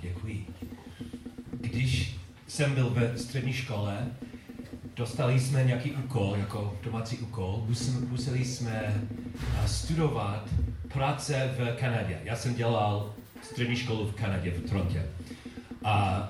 děkuji. 0.00 0.46
Když 1.60 2.16
jsem 2.48 2.74
byl 2.74 2.90
ve 2.90 3.18
střední 3.18 3.52
škole, 3.52 4.06
dostali 4.96 5.40
jsme 5.40 5.64
nějaký 5.64 5.92
úkol, 5.92 6.36
jako 6.38 6.78
domácí 6.82 7.18
úkol. 7.18 7.66
Museli 8.08 8.44
jsme 8.44 9.02
studovat 9.66 10.48
práce 10.92 11.54
v 11.58 11.76
Kanadě. 11.80 12.20
Já 12.24 12.36
jsem 12.36 12.54
dělal 12.54 13.14
střední 13.42 13.76
školu 13.76 14.06
v 14.06 14.14
Kanadě, 14.14 14.50
v 14.50 14.68
Trontě. 14.68 15.06
A 15.84 16.28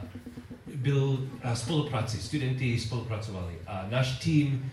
byl 0.75 1.29
spolupráci, 1.55 2.19
studenti 2.19 2.79
spolupracovali. 2.79 3.55
A 3.66 3.87
náš 3.91 4.19
tým, 4.19 4.73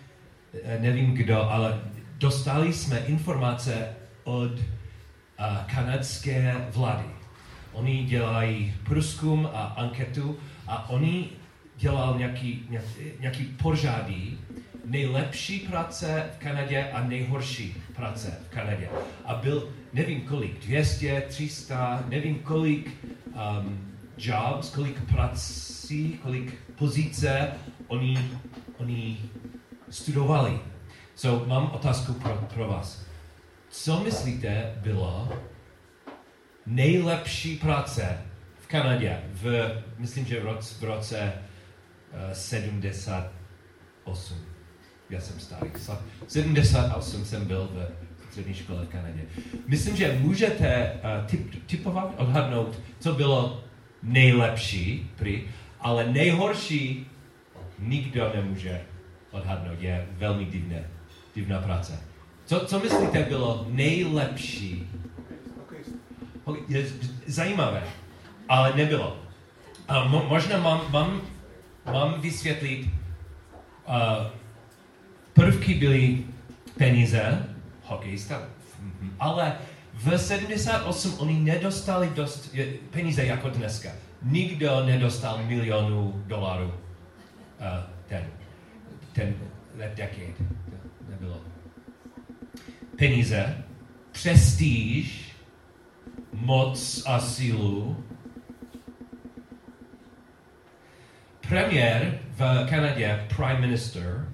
e, 0.63 0.79
nevím 0.79 1.13
kdo, 1.13 1.49
ale 1.49 1.81
dostali 2.17 2.73
jsme 2.73 2.97
informace 2.97 3.95
od 4.23 4.51
kanadské 5.65 6.67
vlády. 6.73 7.18
Oni 7.79 8.03
dělají 8.03 8.73
průzkum 8.83 9.49
a 9.53 9.63
anketu 9.63 10.37
a 10.67 10.89
oni 10.89 11.29
dělal 11.77 12.17
nějaký, 12.17 12.69
nějaký, 13.19 13.43
pořádí 13.43 14.37
nejlepší 14.85 15.59
práce 15.59 16.29
v 16.35 16.37
Kanadě 16.37 16.89
a 16.91 17.03
nejhorší 17.03 17.75
práce 17.95 18.39
v 18.47 18.53
Kanadě. 18.53 18.89
A 19.25 19.35
byl, 19.35 19.69
nevím 19.93 20.21
kolik, 20.21 20.59
200, 20.59 21.21
300, 21.21 22.03
nevím 22.09 22.39
kolik 22.39 22.91
um, 23.25 23.91
jobs, 24.17 24.69
kolik 24.69 25.01
prací, 25.01 26.19
kolik 26.23 26.53
pozice 26.75 27.51
oni, 27.87 28.29
oni 28.77 29.17
studovali. 29.89 30.59
So, 31.15 31.47
mám 31.49 31.71
otázku 31.73 32.13
pro, 32.13 32.47
pro 32.53 32.67
vás. 32.67 33.05
Co 33.69 33.99
myslíte 34.03 34.75
bylo 34.81 35.29
nejlepší 36.65 37.55
práce 37.55 38.17
v 38.59 38.67
Kanadě 38.67 39.19
v, 39.33 39.71
myslím, 39.97 40.25
že 40.25 40.39
v 40.39 40.45
roce, 40.45 40.75
v 40.79 40.83
roce 40.83 41.33
uh, 42.13 42.19
78. 42.33 44.37
Já 45.09 45.21
jsem 45.21 45.39
starý. 45.39 45.71
78 46.27 47.25
jsem 47.25 47.45
byl 47.45 47.69
v 47.73 47.87
střední 48.29 48.53
škole 48.53 48.85
v 48.85 48.89
Kanadě. 48.89 49.21
Myslím, 49.67 49.95
že 49.95 50.17
můžete 50.19 50.93
uh, 50.93 51.25
typ, 51.25 51.65
typovat, 51.65 52.13
odhadnout, 52.17 52.79
co 52.99 53.13
bylo 53.13 53.63
nejlepší, 54.03 55.11
prý, 55.15 55.43
ale 55.79 56.11
nejhorší 56.11 57.07
nikdo 57.79 58.31
nemůže 58.35 58.81
odhadnout. 59.31 59.81
Je 59.81 60.07
velmi 60.11 60.45
divné, 60.45 60.83
divná 61.35 61.61
práce. 61.61 61.99
Co, 62.45 62.65
co 62.65 62.79
myslíte 62.79 63.23
bylo 63.23 63.67
nejlepší? 63.69 64.89
Je 66.67 66.85
zajímavé, 67.27 67.83
ale 68.49 68.73
nebylo. 68.75 69.17
A 69.87 70.03
mo, 70.03 70.25
možná 70.29 70.57
mám, 70.57 70.81
mám, 70.89 71.21
mám 71.85 72.21
vysvětlit, 72.21 72.89
uh, 73.87 74.27
prvky 75.33 75.73
byly 75.73 76.23
peníze, 76.77 77.45
hokejista, 77.83 78.41
mhm, 78.81 79.15
ale 79.19 79.55
v 79.93 80.17
78 80.17 81.15
oni 81.19 81.39
nedostali 81.39 82.09
dost 82.15 82.55
peníze 82.89 83.25
jako 83.25 83.49
dneska. 83.49 83.89
Nikdo 84.21 84.85
nedostal 84.85 85.39
milionů 85.45 86.23
dolarů 86.27 86.67
uh, 86.67 86.73
ten, 88.07 88.27
ten 89.13 89.35
that 89.77 89.95
decade. 89.95 90.33
Nebylo. 91.09 91.41
Peníze, 92.97 93.63
prestíž, 94.23 95.28
moc 96.33 97.03
a 97.05 97.19
sílu. 97.19 98.03
Premiér 101.49 102.19
v 102.37 102.69
Kanadě, 102.69 103.27
prime 103.35 103.59
minister, 103.59 104.29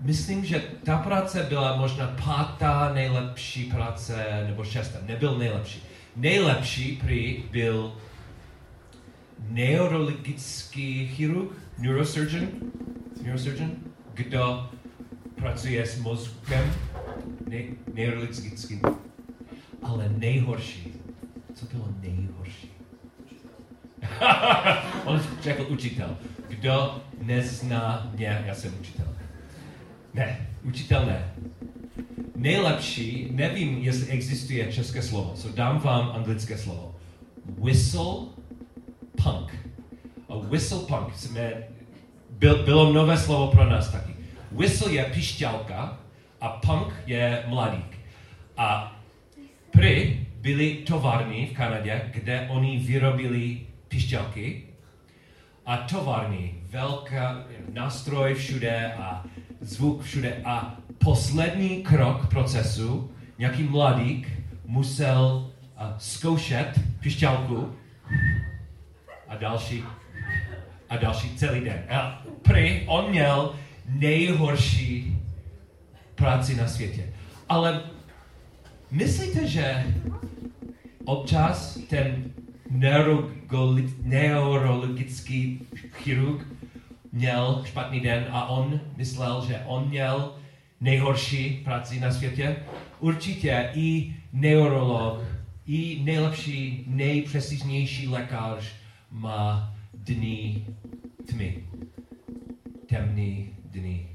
myslím, 0.00 0.44
že 0.44 0.62
ta 0.84 0.98
práce 0.98 1.46
byla 1.48 1.76
možná 1.76 2.16
pátá 2.24 2.92
nejlepší 2.94 3.64
práce, 3.64 4.44
nebo 4.46 4.64
šestá, 4.64 4.98
nebyl 5.06 5.38
nejlepší. 5.38 5.82
Nejlepší 6.16 6.96
prý 6.96 7.44
byl 7.50 7.96
neurologický 9.48 11.08
chirurg, 11.08 11.52
neurosurgeon, 11.78 12.48
neurosurgeon, 13.22 13.70
kdo 14.14 14.70
pracuje 15.34 15.86
s 15.86 15.98
mozkem, 15.98 16.74
ne, 17.48 17.62
neurologickým. 17.94 18.80
Ale 19.82 20.08
nejhorší, 20.08 20.92
co 21.58 21.66
bylo 21.66 21.88
nejhorší? 22.00 22.70
On 25.04 25.20
řekl 25.42 25.66
učitel. 25.68 26.16
Kdo 26.48 27.02
nezná 27.22 28.10
mě, 28.14 28.44
já 28.46 28.54
jsem 28.54 28.74
učitel. 28.80 29.06
Ne, 30.14 30.48
učitel 30.62 31.06
ne. 31.06 31.34
Nejlepší, 32.36 33.28
nevím, 33.30 33.78
jestli 33.78 34.06
existuje 34.06 34.72
české 34.72 35.02
slovo, 35.02 35.32
so 35.36 35.56
dám 35.56 35.78
vám 35.78 36.12
anglické 36.14 36.58
slovo. 36.58 36.96
Whistle 37.62 38.14
punk. 39.22 39.56
A 40.28 40.36
whistle 40.36 40.78
punk 40.78 41.14
jsme, 41.14 41.52
byl, 42.30 42.64
bylo 42.64 42.92
nové 42.92 43.16
slovo 43.16 43.50
pro 43.50 43.70
nás 43.70 43.92
taky. 43.92 44.16
Whistle 44.52 44.92
je 44.92 45.04
pišťalka 45.04 45.98
a 46.40 46.48
punk 46.48 46.94
je 47.06 47.44
mladík. 47.46 47.98
A 48.56 48.96
prý 49.70 50.27
byly 50.40 50.74
továrny 50.74 51.48
v 51.52 51.56
Kanadě, 51.56 52.02
kde 52.12 52.46
oni 52.50 52.78
vyrobili 52.78 53.60
pišťalky 53.88 54.62
a 55.66 55.76
továrny, 55.76 56.54
velká 56.70 57.44
nástroj 57.72 58.34
všude 58.34 58.92
a 58.92 59.24
zvuk 59.60 60.02
všude. 60.02 60.40
A 60.44 60.76
poslední 60.98 61.82
krok 61.82 62.26
procesu, 62.26 63.10
nějaký 63.38 63.62
mladík 63.62 64.28
musel 64.66 65.50
uh, 65.80 65.86
zkoušet 65.98 66.80
pišťalku 67.00 67.74
a 69.28 69.36
další 69.36 69.84
a 70.90 70.96
další 70.96 71.36
celý 71.36 71.60
den. 71.60 71.84
A 71.90 72.22
prý 72.42 72.82
on 72.86 73.10
měl 73.10 73.54
nejhorší 73.88 75.18
práci 76.14 76.56
na 76.56 76.68
světě. 76.68 77.12
Ale 77.48 77.82
myslíte, 78.90 79.48
že 79.48 79.94
občas 81.04 81.78
ten 81.88 82.32
neurologický 84.02 85.60
chirurg 85.92 86.46
měl 87.12 87.62
špatný 87.64 88.00
den 88.00 88.26
a 88.30 88.48
on 88.48 88.80
myslel, 88.96 89.44
že 89.48 89.62
on 89.66 89.88
měl 89.88 90.34
nejhorší 90.80 91.60
práci 91.64 92.00
na 92.00 92.10
světě? 92.10 92.56
Určitě 93.00 93.70
i 93.74 94.14
neurolog, 94.32 95.24
i 95.66 96.00
nejlepší, 96.04 96.84
nejprestižnější 96.86 98.08
lékař 98.08 98.72
má 99.10 99.74
dny 99.94 100.64
tmy. 101.26 101.64
Temný 102.86 103.50
dny. 103.64 104.06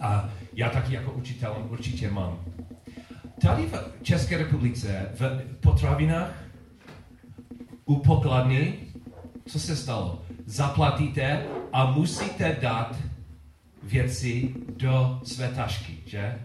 A 0.00 0.30
já 0.52 0.70
taky 0.70 0.94
jako 0.94 1.12
učitel 1.12 1.66
určitě 1.70 2.10
mám. 2.10 2.53
Tady 3.40 3.66
v 3.66 4.02
České 4.02 4.38
republice 4.38 5.08
v 5.14 5.42
potravinách 5.60 6.44
u 7.84 7.96
pokladny, 7.96 8.74
co 9.46 9.60
se 9.60 9.76
stalo? 9.76 10.22
Zaplatíte 10.46 11.46
a 11.72 11.90
musíte 11.90 12.56
dát 12.60 12.96
věci 13.82 14.54
do 14.76 15.20
své 15.24 15.48
tašky, 15.48 15.98
že? 16.06 16.38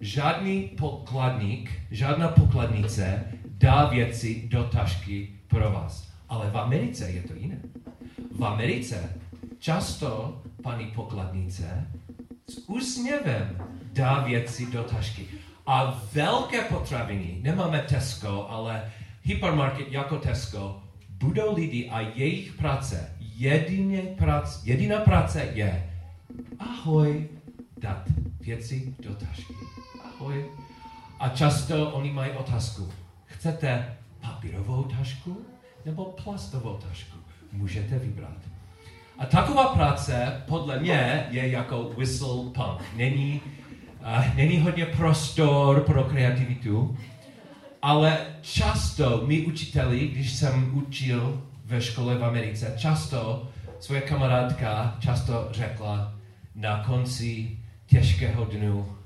Žádný 0.00 0.62
pokladník, 0.62 1.70
žádná 1.90 2.28
pokladnice 2.28 3.24
dá 3.44 3.86
věci 3.86 4.48
do 4.48 4.64
tašky 4.64 5.28
pro 5.48 5.70
vás. 5.70 6.08
Ale 6.28 6.50
v 6.50 6.58
Americe 6.58 7.10
je 7.10 7.22
to 7.22 7.34
jiné. 7.34 7.58
V 8.38 8.44
Americe 8.44 9.10
často 9.58 10.42
paní 10.62 10.86
pokladnice 10.86 11.86
s 12.50 12.68
úsměvem 12.68 13.58
dá 13.92 14.20
věci 14.24 14.66
do 14.66 14.82
tašky. 14.82 15.37
A 15.68 16.02
velké 16.12 16.60
potraviny, 16.60 17.38
nemáme 17.42 17.78
Tesco, 17.78 18.46
ale 18.50 18.92
hypermarket 19.22 19.92
jako 19.92 20.16
Tesco, 20.16 20.82
budou 21.10 21.54
lidi 21.54 21.88
a 21.90 22.00
jejich 22.00 22.52
práce, 22.52 23.16
jedině 23.20 24.02
práce, 24.02 24.60
jediná 24.64 25.00
práce 25.00 25.48
je 25.52 25.90
ahoj, 26.58 27.28
dát 27.80 28.02
věci 28.40 28.94
do 28.98 29.14
tašky. 29.14 29.54
Ahoj. 30.04 30.46
A 31.20 31.28
často 31.28 31.90
oni 31.90 32.10
mají 32.10 32.32
otázku, 32.32 32.88
chcete 33.24 33.96
papírovou 34.20 34.82
tašku 34.82 35.40
nebo 35.84 36.04
plastovou 36.04 36.76
tašku? 36.76 37.18
Můžete 37.52 37.98
vybrat. 37.98 38.38
A 39.18 39.26
taková 39.26 39.74
práce 39.74 40.42
podle 40.46 40.80
mě 40.80 41.26
je 41.30 41.48
jako 41.48 41.92
whistle 41.96 42.50
punk. 42.54 42.82
Není, 42.96 43.40
není 44.34 44.60
hodně 44.60 44.86
prostor 44.86 45.80
pro 45.80 46.04
kreativitu. 46.04 46.96
Ale 47.82 48.18
často 48.40 49.22
my 49.26 49.40
učiteli, 49.40 50.08
když 50.08 50.32
jsem 50.32 50.70
učil 50.74 51.42
ve 51.64 51.82
škole 51.82 52.14
v 52.14 52.24
Americe, 52.24 52.74
často 52.76 53.48
svoje 53.80 54.00
kamarádka 54.00 54.96
často 55.00 55.48
řekla 55.50 56.14
na 56.54 56.84
konci 56.84 57.58
těžkého 57.86 58.44
dnu 58.44 58.96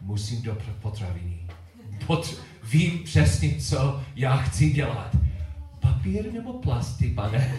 musím 0.00 0.42
do 0.42 0.58
potraviny. 0.82 1.46
Pot, 2.06 2.40
vím 2.64 3.04
přesně, 3.04 3.54
co 3.60 4.02
já 4.16 4.36
chci 4.36 4.70
dělat. 4.70 5.16
Papír 5.80 6.32
nebo 6.32 6.52
plasty, 6.52 7.10
pane, 7.10 7.54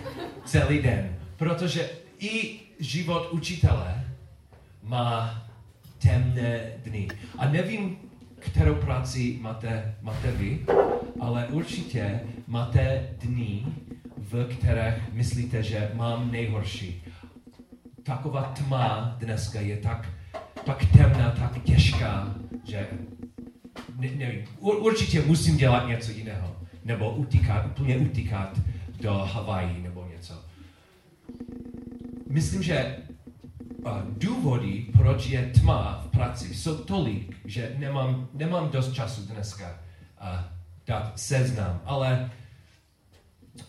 celý 0.46 0.82
den. 0.82 1.16
Protože 1.38 1.90
i 2.20 2.60
život 2.80 3.28
učitele 3.32 4.06
má 4.84 5.44
temné 6.02 6.60
dny. 6.84 7.08
A 7.38 7.50
nevím, 7.50 7.98
kterou 8.40 8.76
práci 8.76 9.38
máte, 9.42 9.96
máte 10.02 10.32
vy, 10.32 10.66
ale 11.20 11.48
určitě 11.48 12.20
máte 12.48 13.08
dny, 13.22 13.66
v 14.18 14.46
kterých 14.46 15.14
myslíte, 15.14 15.64
že 15.64 15.92
mám 15.94 16.32
nejhorší. 16.32 17.04
Taková 18.04 18.42
tma 18.44 19.16
dneska 19.20 19.60
je 19.60 19.78
tak, 19.78 20.10
tak 20.66 20.86
temná, 20.86 21.32
tak 21.32 21.64
těžká, 21.64 22.36
že 22.64 22.88
ne, 23.96 24.10
nevím, 24.16 24.44
určitě 24.60 25.22
musím 25.22 25.58
dělat 25.58 25.88
něco 25.88 26.12
jiného. 26.12 26.56
Nebo 26.86 27.12
utíkat, 27.12 27.66
úplně 27.66 27.98
utíkat 27.98 28.60
do 29.02 29.14
Havají 29.14 29.82
nebo 29.82 30.08
něco. 30.16 30.34
Myslím, 32.30 32.64
že 32.64 32.96
důvody, 34.18 34.86
proč 34.98 35.26
je 35.26 35.52
tma 35.60 36.04
v 36.06 36.12
práci, 36.12 36.56
jsou 36.56 36.78
tolik, 36.78 37.38
že 37.46 37.76
nemám, 37.78 38.28
nemám 38.34 38.70
dost 38.70 38.94
času 38.94 39.22
dneska 39.22 39.80
uh, 40.22 40.28
dát 40.88 41.20
seznam, 41.20 41.82
ale 41.86 42.32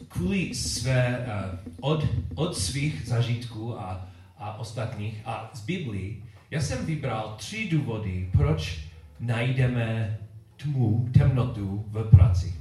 kvůli 0.08 0.54
své, 0.54 1.26
uh, 1.26 1.90
od, 1.90 2.04
od 2.34 2.56
svých 2.56 3.06
zažitků 3.06 3.80
a, 3.80 4.08
a 4.38 4.58
ostatních 4.58 5.22
a 5.24 5.50
z 5.54 5.60
Biblii, 5.64 6.24
já 6.50 6.60
jsem 6.60 6.86
vybral 6.86 7.34
tři 7.38 7.68
důvody, 7.70 8.28
proč 8.32 8.84
najdeme 9.20 10.18
tmu, 10.56 11.08
temnotu 11.18 11.84
v 11.88 12.10
práci. 12.10 12.54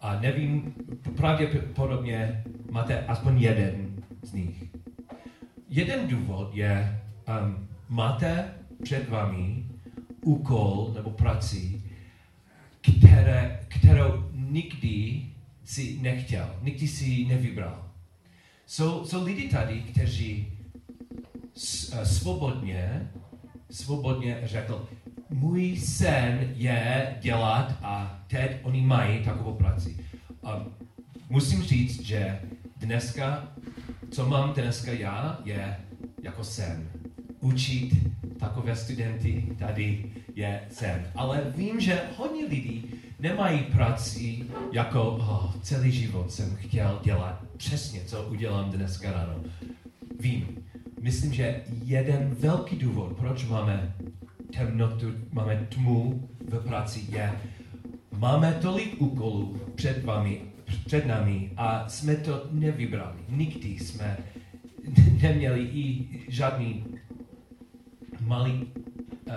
A 0.00 0.20
nevím, 0.20 0.74
pravděpodobně 1.16 2.44
máte 2.70 3.06
aspoň 3.06 3.40
jeden 3.40 3.90
z 4.22 4.32
nich. 4.32 4.64
Jeden 5.72 6.08
důvod 6.08 6.50
je, 6.54 7.00
um, 7.44 7.68
máte 7.88 8.54
před 8.82 9.08
vámi 9.08 9.64
úkol 10.24 10.92
nebo 10.94 11.10
práci, 11.10 11.82
které, 12.80 13.60
kterou 13.68 14.30
nikdy 14.32 15.26
si 15.64 15.98
nechtěl, 16.00 16.54
nikdy 16.62 16.88
si 16.88 17.24
nevybral. 17.24 17.90
Jsou, 18.66 19.04
jsou 19.04 19.24
lidi 19.24 19.48
tady, 19.48 19.80
kteří 19.80 20.52
eh, 21.92 22.06
svobodně, 22.06 23.10
svobodně 23.70 24.40
řekl, 24.42 24.88
můj 25.30 25.76
sen 25.76 26.52
je 26.56 27.16
dělat 27.20 27.78
a 27.82 28.24
teď 28.26 28.56
oni 28.62 28.80
mají 28.80 29.24
takovou 29.24 29.54
práci. 29.54 29.96
Um, 30.42 30.74
musím 31.28 31.62
říct, 31.62 32.00
že 32.00 32.40
dneska 32.80 33.48
co 34.10 34.26
mám 34.26 34.52
dneska 34.52 34.92
já, 34.92 35.40
je 35.44 35.76
jako 36.22 36.44
sen. 36.44 36.88
Učit 37.40 37.90
takové 38.38 38.76
studenty 38.76 39.46
tady 39.58 40.12
je 40.34 40.60
sen. 40.70 41.06
Ale 41.14 41.44
vím, 41.56 41.80
že 41.80 42.00
hodně 42.16 42.46
lidí 42.46 42.84
nemají 43.18 43.58
práci 43.58 44.44
jako 44.72 45.02
oh, 45.10 45.54
celý 45.62 45.92
život 45.92 46.32
jsem 46.32 46.56
chtěl 46.56 47.00
dělat 47.04 47.44
přesně, 47.56 48.00
co 48.06 48.22
udělám 48.22 48.70
dneska 48.70 49.12
ráno. 49.12 49.34
Vím. 50.20 50.46
Myslím, 51.00 51.32
že 51.32 51.62
jeden 51.84 52.36
velký 52.40 52.76
důvod, 52.76 53.16
proč 53.16 53.44
máme 53.44 53.94
temnotu, 54.56 55.12
máme 55.32 55.66
tmu 55.68 56.28
v 56.48 56.68
práci, 56.68 57.00
je, 57.08 57.32
máme 58.12 58.58
tolik 58.62 59.00
úkolů 59.00 59.60
před 59.74 60.04
vámi 60.04 60.40
před 60.90 61.06
námi 61.06 61.50
a 61.56 61.88
jsme 61.88 62.16
to 62.16 62.46
nevybrali. 62.50 63.18
Nikdy 63.28 63.68
jsme 63.68 64.16
neměli 65.22 65.60
i 65.60 66.08
žádný 66.28 66.84
malý 68.20 68.52
uh, 68.52 69.34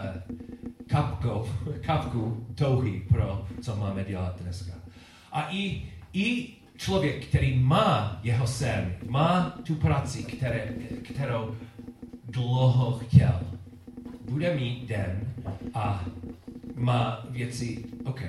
kapko, 0.88 1.50
kapku 1.82 2.48
touhy 2.56 3.06
pro 3.10 3.48
co 3.62 3.76
máme 3.76 4.04
dělat 4.04 4.42
dneska. 4.42 4.74
A 5.32 5.48
i, 5.52 5.82
i 6.14 6.54
člověk, 6.78 7.26
který 7.26 7.60
má 7.60 8.20
jeho 8.24 8.48
sen, 8.48 8.96
má 9.10 9.50
tu 9.64 9.76
práci, 9.76 10.24
které, 10.24 10.74
kterou 11.04 11.56
dlouho 12.26 13.00
chtěl, 13.00 13.40
bude 14.30 14.56
mít 14.56 14.88
den 14.88 15.34
a 15.74 16.06
má 16.76 17.26
věci, 17.30 17.86
OK, 18.06 18.22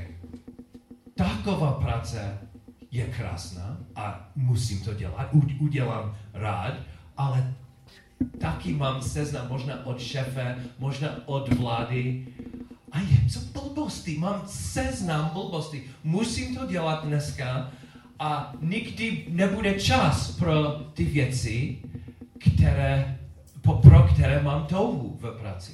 taková 1.15 1.73
práce 1.73 2.38
je 2.94 3.06
krásná 3.06 3.76
a 3.96 4.31
musím 4.37 4.81
to 4.81 4.94
dělat, 4.94 5.29
udělám 5.58 6.17
rád, 6.32 6.75
ale 7.17 7.55
taky 8.41 8.73
mám 8.73 9.02
seznam 9.02 9.46
možná 9.49 9.87
od 9.87 10.00
šefe, 10.00 10.56
možná 10.79 11.08
od 11.26 11.55
vlády. 11.55 12.26
A 12.93 13.00
je 13.00 13.31
co 13.31 13.41
blbosti, 13.41 14.19
mám 14.19 14.43
seznam 14.46 15.31
blbosti. 15.32 15.85
Musím 16.05 16.56
to 16.56 16.67
dělat 16.67 17.05
dneska 17.06 17.70
a 18.19 18.52
nikdy 18.61 19.26
nebude 19.29 19.81
čas 19.81 20.37
pro 20.37 20.70
ty 20.94 21.05
věci, 21.05 21.79
které, 22.38 23.19
pro 23.82 24.02
které 24.02 24.43
mám 24.43 24.67
touhu 24.67 25.19
v 25.20 25.38
práci. 25.40 25.73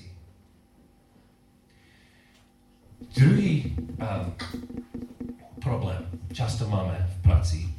Druhý 3.15 3.77
um, 3.79 4.33
problém 5.63 6.03
často 6.33 6.69
máme 6.69 7.09
v 7.19 7.23
práci, 7.23 7.75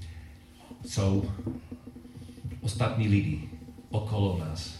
jsou 0.86 1.32
ostatní 2.62 3.08
lidi 3.08 3.50
okolo 3.90 4.38
nás. 4.38 4.80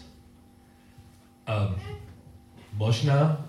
Um, 1.48 1.74
možná 2.72 3.46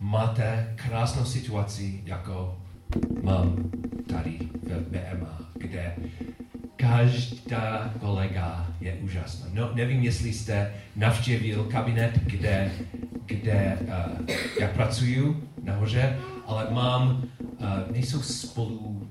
máte 0.00 0.74
krásnou 0.76 1.24
situaci, 1.24 2.02
jako 2.04 2.58
mám 3.22 3.70
tady 4.08 4.38
v 4.62 4.80
BMA, 4.90 5.38
kde 5.54 5.96
každá 6.76 7.94
kolega 8.00 8.66
je 8.80 8.94
úžasná. 8.94 9.46
No, 9.52 9.70
nevím, 9.74 10.02
jestli 10.02 10.32
jste 10.32 10.74
navštěvil 10.96 11.64
kabinet, 11.64 12.18
kde, 12.18 12.72
kde 13.26 13.78
uh, 13.80 14.26
já 14.60 14.68
pracuji 14.68 15.48
nahoře, 15.62 16.18
ale 16.46 16.66
mám, 16.70 17.22
uh, 17.58 17.92
nejsou 17.92 18.22
spolu 18.22 19.08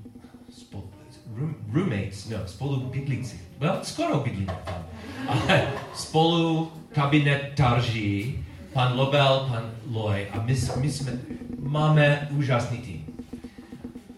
room, 1.34 1.54
roommates, 1.72 2.28
no, 2.28 2.38
spolu 2.46 2.80
bydlíci. 2.80 3.40
Well, 3.58 3.78
skoro 3.82 4.20
bydlíme 4.20 4.56
tam. 4.64 4.84
Ale 5.28 5.72
spolu 5.94 6.72
kabinetáři, 6.92 8.38
pan 8.72 8.98
Lobel, 8.98 9.46
pan 9.48 9.70
Loy 9.90 10.28
a 10.30 10.42
my, 10.42 10.56
my 10.76 10.90
jsme, 10.90 11.12
máme 11.58 12.28
úžasný 12.30 12.78
tým. 12.78 13.04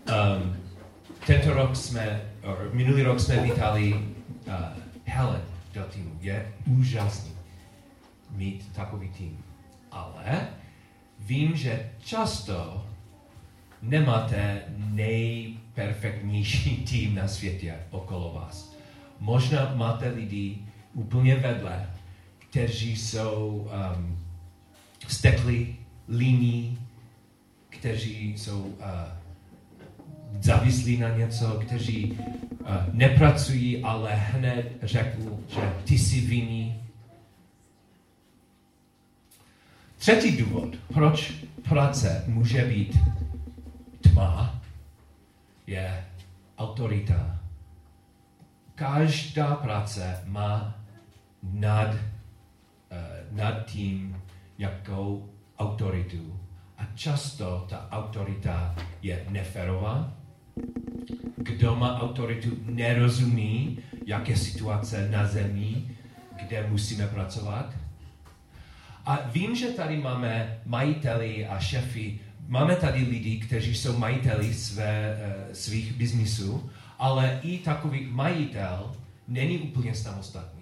Um, 0.06 0.56
tento 1.26 1.54
rok 1.54 1.76
jsme, 1.76 2.22
or 2.42 2.70
minulý 2.72 3.02
rok 3.02 3.20
jsme 3.20 3.42
vítali 3.42 3.92
uh, 3.92 4.00
Helen 5.04 5.42
do 5.74 5.82
týmu. 5.82 6.10
Je 6.20 6.52
úžasný 6.66 7.32
mít 8.30 8.72
takový 8.72 9.08
tým. 9.08 9.38
Ale 9.90 10.48
vím, 11.18 11.56
že 11.56 11.90
často 12.04 12.85
nemáte 13.82 14.62
nejperfektnější 14.90 16.76
tým 16.90 17.14
na 17.14 17.28
světě 17.28 17.74
okolo 17.90 18.32
vás. 18.32 18.76
Možná 19.20 19.72
máte 19.74 20.08
lidi 20.08 20.58
úplně 20.94 21.36
vedle, 21.36 21.90
kteří 22.38 22.96
jsou 22.96 23.70
um, 23.96 24.18
vzteklí, 25.06 25.76
líní, 26.08 26.78
kteří 27.68 28.38
jsou 28.38 28.62
uh, 28.62 28.74
závislí 30.40 30.96
na 30.96 31.08
něco, 31.08 31.46
kteří 31.66 32.12
uh, 32.12 32.16
nepracují, 32.92 33.82
ale 33.82 34.14
hned 34.14 34.72
řeknu, 34.82 35.40
že 35.48 35.72
ty 35.84 35.98
jsi 35.98 36.20
vinný. 36.20 36.82
Třetí 39.98 40.36
důvod, 40.36 40.76
proč 40.94 41.32
práce 41.68 42.24
může 42.26 42.64
být 42.64 42.98
tma 44.16 44.48
je 45.66 46.04
autorita. 46.56 47.36
Každá 48.74 49.60
práce 49.60 50.00
má 50.24 50.72
nad, 51.42 51.92
uh, 51.92 52.00
nad 53.36 53.68
tím 53.68 54.16
jakou 54.58 55.28
autoritu 55.58 56.40
A 56.78 56.84
často 56.94 57.64
ta 57.68 57.88
autorita 57.92 58.74
je 59.02 59.24
neferová. 59.28 60.12
Kdo 61.36 61.76
má 61.76 62.00
autoritu, 62.00 62.56
nerozumí, 62.64 63.78
jaké 64.06 64.36
situace 64.36 65.08
na 65.08 65.24
zemi, 65.24 65.96
kde 66.36 66.68
musíme 66.68 67.06
pracovat. 67.06 67.72
A 69.06 69.28
vím, 69.32 69.56
že 69.56 69.76
tady 69.76 69.96
máme 69.96 70.60
majiteli 70.64 71.46
a 71.46 71.58
šefy, 71.58 72.25
máme 72.48 72.76
tady 72.76 73.02
lidi, 73.02 73.36
kteří 73.36 73.74
jsou 73.74 73.98
majiteli 73.98 74.54
své, 74.54 75.16
uh, 75.16 75.52
svých 75.52 75.92
biznisů, 75.92 76.70
ale 76.98 77.40
i 77.42 77.58
takový 77.58 78.06
majitel 78.10 78.92
není 79.28 79.58
úplně 79.58 79.94
samostatný. 79.94 80.56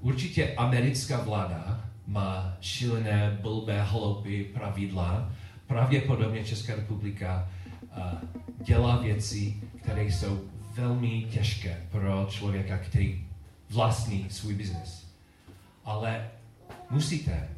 Určitě 0.00 0.54
americká 0.54 1.20
vláda 1.20 1.84
má 2.06 2.56
šílené, 2.60 3.38
blbé, 3.42 3.82
hloupé 3.82 4.44
pravidla. 4.54 5.32
Pravděpodobně 5.66 6.44
Česká 6.44 6.74
republika 6.74 7.48
uh, 7.80 8.02
dělá 8.64 8.96
věci, 8.96 9.56
které 9.82 10.04
jsou 10.04 10.40
velmi 10.74 11.26
těžké 11.30 11.86
pro 11.90 12.26
člověka, 12.30 12.78
který 12.78 13.24
vlastní 13.70 14.26
svůj 14.30 14.54
biznis. 14.54 15.06
Ale 15.84 16.30
musíte. 16.90 17.48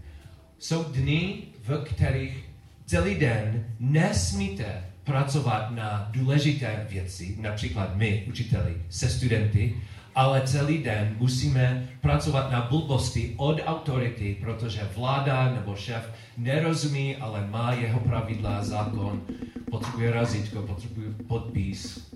Jsou 0.59 0.85
dny, 0.85 1.43
v 1.63 1.85
kterých 1.85 2.51
celý 2.87 3.15
den 3.15 3.65
nesmíte 3.81 4.85
pracovat 5.05 5.71
na 5.71 6.09
důležité 6.11 6.87
věci, 6.91 7.37
například 7.41 7.97
my, 7.97 8.25
učiteli, 8.29 8.77
se 8.91 9.11
studenty, 9.11 9.75
ale 10.15 10.43
celý 10.47 10.79
den 10.79 11.17
musíme 11.19 11.89
pracovat 12.01 12.51
na 12.51 12.61
blbosti 12.71 13.35
od 13.37 13.61
autority, 13.67 14.37
protože 14.41 14.89
vláda 14.97 15.53
nebo 15.55 15.77
šéf 15.77 16.11
nerozumí, 16.37 17.17
ale 17.17 17.47
má 17.47 17.73
jeho 17.73 18.01
pravidla, 18.01 18.65
zákon, 18.65 19.23
potřebuje 19.71 20.11
razítko, 20.11 20.63
potřebuje 20.63 21.09
podpis. 21.29 22.13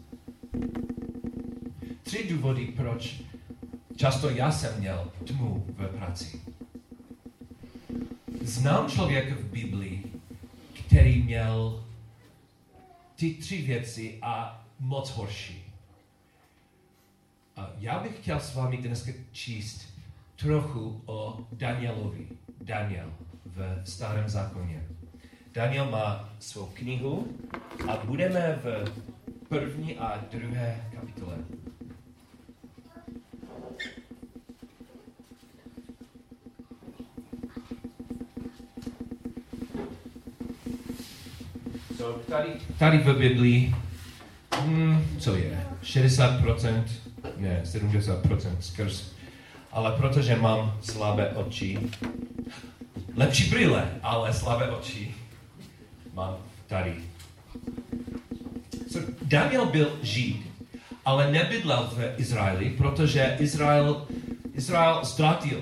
Tři 2.03 2.27
důvody, 2.31 2.67
proč 2.77 3.21
často 3.97 4.31
já 4.31 4.53
jsem 4.53 4.81
měl 4.81 5.13
tmu 5.25 5.65
v 5.69 5.87
práci. 5.97 6.41
Znám 8.43 8.89
člověka 8.89 9.35
v 9.35 9.45
Biblii, 9.45 10.05
který 10.89 11.23
měl 11.23 11.85
ty 13.17 13.35
tři 13.35 13.63
věci 13.63 14.19
a 14.23 14.65
moc 14.81 15.11
horší. 15.11 15.65
A 17.57 17.71
já 17.79 17.99
bych 17.99 18.17
chtěl 18.21 18.41
s 18.41 18.55
vámi 18.55 18.77
dneska 18.77 19.13
číst 19.33 19.89
trochu 20.37 21.03
o 21.07 21.47
Danielovi. 21.53 22.29
Daniel 22.61 23.13
v 23.47 23.83
starém 23.85 24.29
zákoně. 24.29 24.87
Daniel 25.53 25.91
má 25.91 26.29
svou 26.39 26.67
knihu 26.67 27.29
a 27.89 27.97
budeme 28.05 28.61
v 28.63 28.93
první 29.49 29.97
a 29.97 30.25
druhé 30.31 30.91
kapitole. 30.95 31.37
So, 41.99 42.18
tady, 42.29 42.49
tady 42.79 42.99
v 42.99 43.19
Biblii, 43.19 43.75
hmm, 44.53 45.07
co 45.19 45.37
je, 45.37 45.67
60%, 45.83 46.85
ne, 47.37 47.63
70% 47.65 48.57
skrz. 48.61 49.13
Ale 49.73 49.93
protože 49.93 50.37
mám 50.37 50.79
slabé 50.83 51.29
oči, 51.29 51.79
lepší 53.17 53.51
brýle, 53.51 53.91
ale 54.03 54.33
slabé 54.33 54.71
oči, 54.71 55.15
mám 56.15 56.37
tady. 56.67 56.95
So, 58.91 59.13
Daniel 59.23 59.67
byl 59.67 59.99
žid, 60.03 60.43
ale 61.05 61.33
nebydlel 61.33 61.91
v 61.93 62.21
Izraeli, 62.21 62.71
protože 62.71 63.37
Izrael, 63.39 64.07
Izrael 64.53 65.05
ztratil 65.05 65.61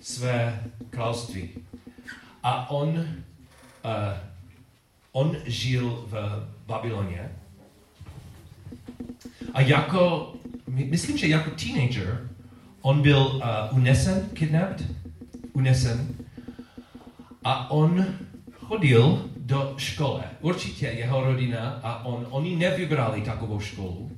své 0.00 0.62
království. 0.90 1.50
A 2.42 2.70
on, 2.70 2.88
uh, 2.88 3.04
on 5.16 5.36
žil 5.46 6.04
v 6.06 6.46
Babyloně. 6.66 7.30
A 9.54 9.60
jako, 9.60 10.32
myslím, 10.66 11.18
že 11.18 11.26
jako 11.26 11.50
teenager, 11.50 12.28
on 12.82 13.02
byl 13.02 13.18
uh, 13.18 13.42
unesen, 13.78 14.28
kidnapped, 14.32 14.86
unesen. 15.52 16.08
A 17.44 17.70
on 17.70 18.06
chodil 18.52 19.30
do 19.36 19.74
školy. 19.76 20.22
Určitě 20.40 20.86
jeho 20.86 21.24
rodina 21.24 21.80
a 21.82 22.04
on, 22.04 22.26
oni 22.30 22.56
nevybrali 22.56 23.20
takovou 23.20 23.60
školu. 23.60 24.10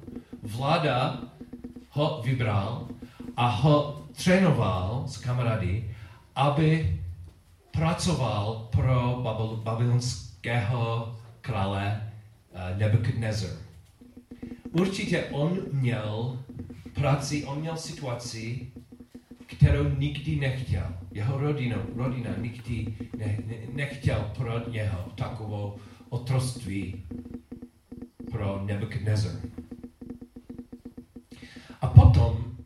Vláda 0.42 1.20
ho 1.90 2.22
vybral 2.24 2.88
a 3.36 3.48
ho 3.48 4.06
trénoval 4.24 5.04
s 5.06 5.16
kamarády, 5.16 5.94
aby 6.34 7.00
pracoval 7.70 8.68
pro 8.70 9.20
babylonského 10.42 11.16
krále 11.40 12.10
uh, 12.50 12.78
Nebuchadnezzar. 12.78 13.50
Určitě 14.72 15.24
on 15.24 15.58
měl 15.72 16.38
práci, 16.94 17.44
on 17.44 17.60
měl 17.60 17.76
situaci, 17.76 18.72
kterou 19.46 19.88
nikdy 19.88 20.36
nechtěl. 20.36 20.94
Jeho 21.12 21.38
rodina, 21.38 21.76
rodina 21.94 22.30
nikdy 22.36 22.96
ne, 23.16 23.38
ne, 23.46 23.56
nechtěl 23.72 24.30
pro 24.36 24.70
něho 24.70 25.12
takovou 25.14 25.76
otroství 26.08 27.04
pro 28.30 28.62
Nebuchadnezzar. 28.64 29.40
A 31.80 31.86
potom, 31.86 32.56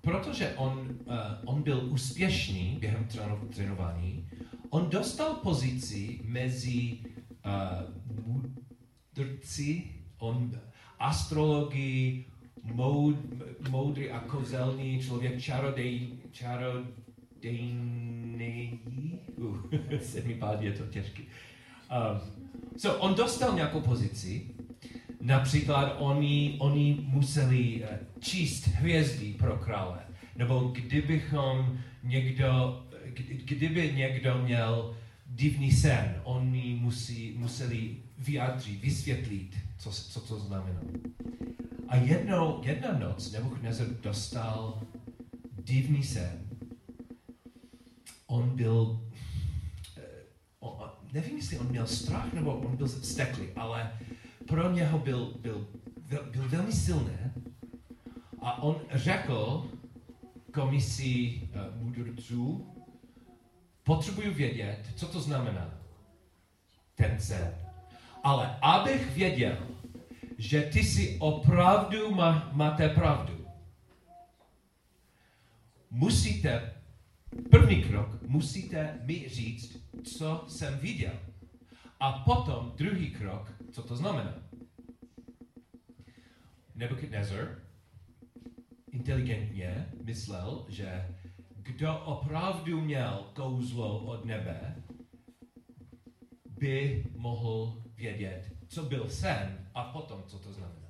protože 0.00 0.54
on, 0.56 0.88
uh, 1.04 1.14
on 1.44 1.62
byl 1.62 1.88
úspěšný 1.90 2.76
během 2.80 3.08
trénování, 3.54 4.28
on 4.70 4.90
dostal 4.90 5.34
pozici 5.34 6.20
mezi 6.24 6.98
uh, 7.46 7.82
mudrci, 8.26 9.82
on 10.18 10.50
astrologii, 10.98 12.24
moud, 12.62 13.16
moudrý 13.68 14.10
a 14.10 14.20
kozelný 14.20 15.00
člověk, 15.00 15.40
čarodej, 15.40 16.08
čarodejný, 16.30 16.90
uh, 19.36 19.56
se 20.00 20.20
mi 20.22 20.34
pádí, 20.34 20.66
je 20.66 20.72
to 20.72 20.86
těžké. 20.86 21.22
Um, 21.22 22.20
so, 22.76 23.00
on 23.00 23.14
dostal 23.14 23.54
nějakou 23.54 23.80
pozici, 23.80 24.46
například 25.20 25.96
oni, 25.98 26.56
oni 26.58 26.98
museli 27.00 27.82
uh, 27.82 27.88
číst 28.20 28.66
hvězdy 28.66 29.34
pro 29.38 29.56
krále, 29.56 29.98
nebo 30.36 30.60
kdybychom 30.60 31.78
někdo, 32.02 32.82
kdyby 33.18 33.92
někdo 33.92 34.38
měl 34.42 34.96
divný 35.26 35.72
sen, 35.72 36.20
oni 36.24 36.78
musí, 36.80 37.34
museli 37.36 37.96
vyjádřit, 38.18 38.80
vysvětlit, 38.80 39.56
co, 39.78 39.92
co 39.92 40.20
to 40.20 40.38
znamená. 40.38 40.80
A 41.88 41.96
jednou, 41.96 42.60
jedna 42.64 42.98
noc 42.98 43.32
Nebuchadnezzar 43.32 43.86
dostal 43.86 44.82
divný 45.64 46.02
sen. 46.02 46.46
On 48.26 48.56
byl, 48.56 49.00
on, 50.60 50.90
nevím, 51.12 51.36
jestli 51.36 51.58
on 51.58 51.68
měl 51.68 51.86
strach, 51.86 52.32
nebo 52.32 52.56
on 52.56 52.76
byl 52.76 52.88
steklý, 52.88 53.46
ale 53.56 53.98
pro 54.46 54.72
něho 54.72 54.98
byl, 54.98 55.34
byl, 55.40 55.68
byl, 56.08 56.28
byl 56.32 56.48
velmi 56.48 56.72
silný. 56.72 57.12
A 58.40 58.62
on 58.62 58.80
řekl 58.94 59.70
komisi 60.52 61.40
uh, 61.42 61.82
mudrců, 61.82 62.75
potřebuju 63.86 64.34
vědět, 64.34 64.78
co 64.96 65.06
to 65.08 65.20
znamená, 65.20 65.74
ten 66.94 67.20
sen. 67.20 67.54
Ale 68.22 68.58
abych 68.62 69.14
věděl, 69.14 69.58
že 70.38 70.62
ty 70.62 70.84
si 70.84 71.16
opravdu 71.20 72.14
má, 72.14 72.50
máte 72.52 72.88
pravdu. 72.88 73.46
Musíte, 75.90 76.74
první 77.50 77.82
krok, 77.82 78.22
musíte 78.22 78.98
mi 79.02 79.28
říct, 79.28 79.76
co 80.04 80.44
jsem 80.48 80.78
viděl. 80.78 81.18
A 82.00 82.12
potom 82.12 82.72
druhý 82.76 83.10
krok, 83.10 83.52
co 83.72 83.82
to 83.82 83.96
znamená. 83.96 84.34
Nebuchadnezzar 86.74 87.58
inteligentně 88.92 89.86
myslel, 90.04 90.66
že 90.68 91.08
kdo 91.66 91.98
opravdu 91.98 92.80
měl 92.80 93.30
kouzlo 93.34 93.98
od 93.98 94.24
nebe, 94.24 94.76
by 96.58 97.04
mohl 97.16 97.82
vědět, 97.96 98.52
co 98.68 98.82
byl 98.82 99.08
sen 99.10 99.68
a 99.74 99.84
potom, 99.84 100.22
co 100.26 100.38
to 100.38 100.52
znamená. 100.52 100.88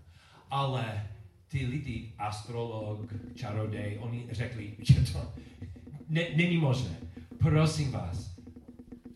Ale 0.50 1.08
ty 1.48 1.66
lidi, 1.66 2.14
astrolog, 2.18 3.12
čarodej, 3.34 3.98
oni 4.00 4.26
řekli, 4.30 4.76
že 4.82 5.12
to 5.12 5.32
ne, 6.08 6.26
není 6.36 6.58
možné. 6.58 6.96
Prosím 7.38 7.92
vás, 7.92 8.36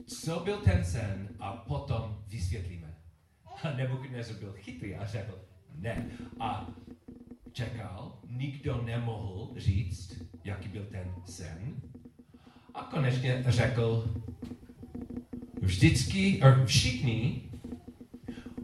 co 0.06 0.40
byl 0.40 0.56
ten 0.56 0.84
sen 0.84 1.28
a 1.38 1.52
potom 1.52 2.22
vysvětlíme. 2.26 2.94
A 3.62 3.72
Nebukadnezar 3.72 4.36
byl 4.36 4.52
chytrý 4.56 4.94
a 4.94 5.06
řekl, 5.06 5.38
ne. 5.74 6.10
A 6.40 6.68
čekal, 7.52 8.18
nikdo 8.28 8.82
nemohl 8.82 9.50
říct, 9.56 10.29
jaký 10.44 10.68
byl 10.68 10.87
ten 10.90 11.14
sen. 11.26 11.75
A 12.75 12.82
konečně 12.82 13.44
řekl, 13.47 14.14
vždycky, 15.61 16.42
er, 16.42 16.66
všichni 16.66 17.42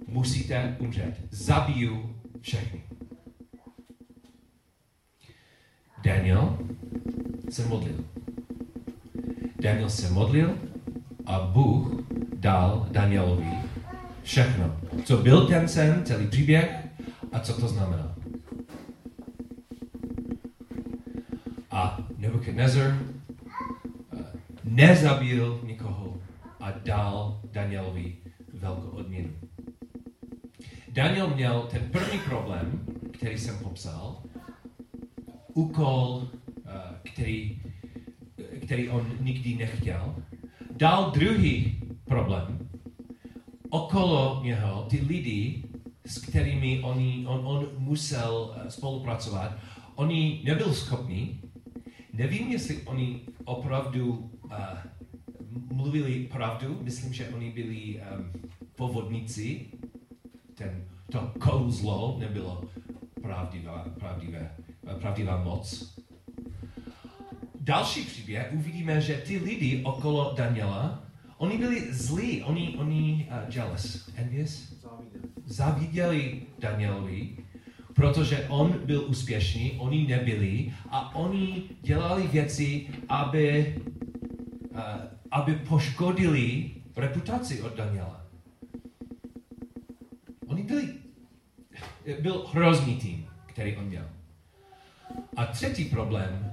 musíte 0.07 0.77
umřet. 0.79 1.15
Zabiju 1.31 2.17
všechny. 2.41 2.83
Daniel 6.05 6.59
se 7.51 7.67
modlil. 7.67 8.05
Daniel 9.61 9.91
se 9.91 10.11
modlil 10.11 10.59
a 11.27 11.41
Bůh 11.41 12.03
dal 12.35 12.89
Danielovi 12.91 13.51
všechno. 14.23 14.81
Co 15.05 15.17
byl 15.17 15.47
ten 15.47 15.69
sen, 15.69 16.03
celý 16.05 16.27
příběh 16.27 16.87
a 17.33 17.41
co 17.41 17.61
to 17.61 17.69
znamená. 17.69 18.16
A 21.77 22.01
Nebuchadnezzar 22.17 22.97
eh, 22.97 24.25
nezabil 24.65 25.61
nikoho 25.63 26.17
a 26.61 26.73
dal 26.73 27.41
Danielovi 27.53 28.17
velkou 28.53 28.89
odměnu. 28.97 29.29
Daniel 30.89 31.35
měl 31.35 31.69
ten 31.71 31.83
první 31.93 32.19
problém, 32.19 32.87
který 33.13 33.39
jsem 33.39 33.59
popsal, 33.59 34.23
úkol, 35.55 36.29
eh, 36.67 37.11
který, 37.13 37.61
který 38.65 38.89
on 38.89 39.13
nikdy 39.21 39.55
nechtěl. 39.55 40.17
Dal 40.71 41.11
druhý 41.11 41.81
problém. 42.05 42.69
Okolo 43.69 44.41
něho 44.45 44.87
ty 44.91 45.01
lidi, 45.09 45.65
s 46.07 46.19
kterými 46.19 46.81
oni, 46.83 47.25
on, 47.27 47.41
on 47.47 47.69
musel 47.79 48.57
eh, 48.57 48.71
spolupracovat, 48.71 49.53
oni 49.95 50.41
nebyl 50.45 50.75
schopni. 50.75 51.46
Nevím, 52.17 52.49
jestli 52.53 52.83
oni 52.83 53.21
opravdu 53.45 54.31
uh, 54.45 54.51
mluvili 55.73 56.29
pravdu. 56.33 56.79
Myslím, 56.83 57.13
že 57.13 57.29
oni 57.29 57.51
byli 57.51 58.01
um, 58.01 58.31
povodníci. 58.77 59.67
Ten, 60.55 60.85
to 61.13 61.33
kouzlo 61.39 62.17
nebylo 62.19 62.65
pravdivá, 63.23 63.87
pravdivé 63.99 64.57
pravdivá 65.01 65.45
moc. 65.45 65.97
Další 67.61 68.05
příběh 68.05 68.51
uvidíme, 68.53 69.01
že 69.01 69.15
ty 69.15 69.39
lidi 69.39 69.83
okolo 69.85 70.35
Daniela, 70.37 71.05
oni 71.39 71.59
byli 71.59 71.95
zlí, 71.95 72.43
oni, 72.43 72.77
oni 72.79 73.29
uh, 73.31 73.55
jealous, 73.55 74.11
envious, 74.15 74.75
zaviděli 75.45 76.43
Danielovi, 76.59 77.37
protože 77.97 78.47
on 78.49 78.81
byl 78.85 79.05
úspěšný, 79.09 79.73
oni 79.79 80.07
nebyli 80.07 80.73
a 80.91 81.15
oni 81.15 81.63
dělali 81.83 82.27
věci, 82.27 82.87
aby, 83.09 83.75
uh, 84.71 84.81
aby 85.31 85.55
poškodili 85.55 86.71
reputaci 86.97 87.63
od 87.63 87.77
Daniela. 87.77 88.21
Oni 90.47 90.63
byli, 90.63 90.95
byl 92.21 92.47
hrozný 92.53 92.97
tým, 92.97 93.27
který 93.47 93.77
on 93.77 93.85
měl. 93.85 94.09
A 95.37 95.47
třetí 95.47 95.85
problém, 95.85 96.53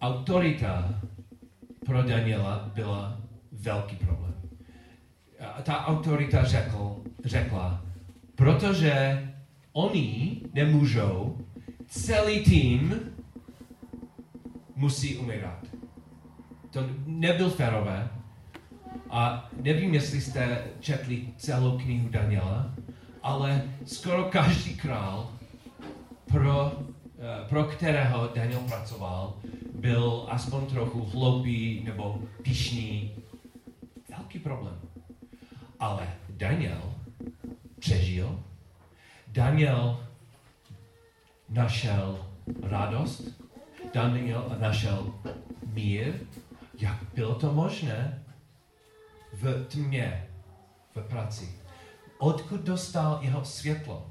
autorita 0.00 1.00
pro 1.86 2.02
Daniela 2.02 2.70
byla 2.74 3.20
velký 3.52 3.96
problém. 3.96 4.34
A 5.54 5.62
ta 5.62 5.86
autorita 5.86 6.44
řekl, 6.44 7.02
řekla, 7.24 7.82
protože 8.34 9.24
oni 9.78 10.40
nemůžou, 10.54 11.38
celý 11.86 12.44
tým 12.44 13.00
musí 14.76 15.16
umírat. 15.16 15.66
To 16.70 16.80
nebyl 17.06 17.50
férové. 17.50 18.08
A 19.10 19.50
nevím, 19.62 19.94
jestli 19.94 20.20
jste 20.20 20.64
četli 20.80 21.28
celou 21.36 21.78
knihu 21.78 22.08
Daniela, 22.08 22.74
ale 23.22 23.64
skoro 23.84 24.24
každý 24.24 24.74
král 24.74 25.30
pro 26.24 26.72
Eh, 27.20 27.48
pro 27.48 27.64
kterého 27.64 28.30
Daniel 28.34 28.60
pracoval, 28.60 29.34
byl 29.74 30.26
aspoň 30.28 30.66
trochu 30.66 31.04
hloupý 31.04 31.82
nebo 31.84 32.22
pišný. 32.42 33.10
Velký 34.16 34.38
problém. 34.38 34.78
Ale 35.80 36.08
Daniel 36.28 36.94
přežil. 37.78 38.40
Daniel 39.38 40.00
našel 41.48 42.26
radost. 42.62 43.22
Daniel 43.94 44.56
našel 44.58 45.14
mír. 45.66 46.14
Jak 46.78 46.98
bylo 47.14 47.34
to 47.34 47.52
možné? 47.52 48.24
V 49.32 49.64
tmě, 49.64 50.26
v 50.94 51.00
práci. 51.02 51.48
Odkud 52.18 52.60
dostal 52.60 53.18
jeho 53.22 53.44
světlo? 53.44 54.10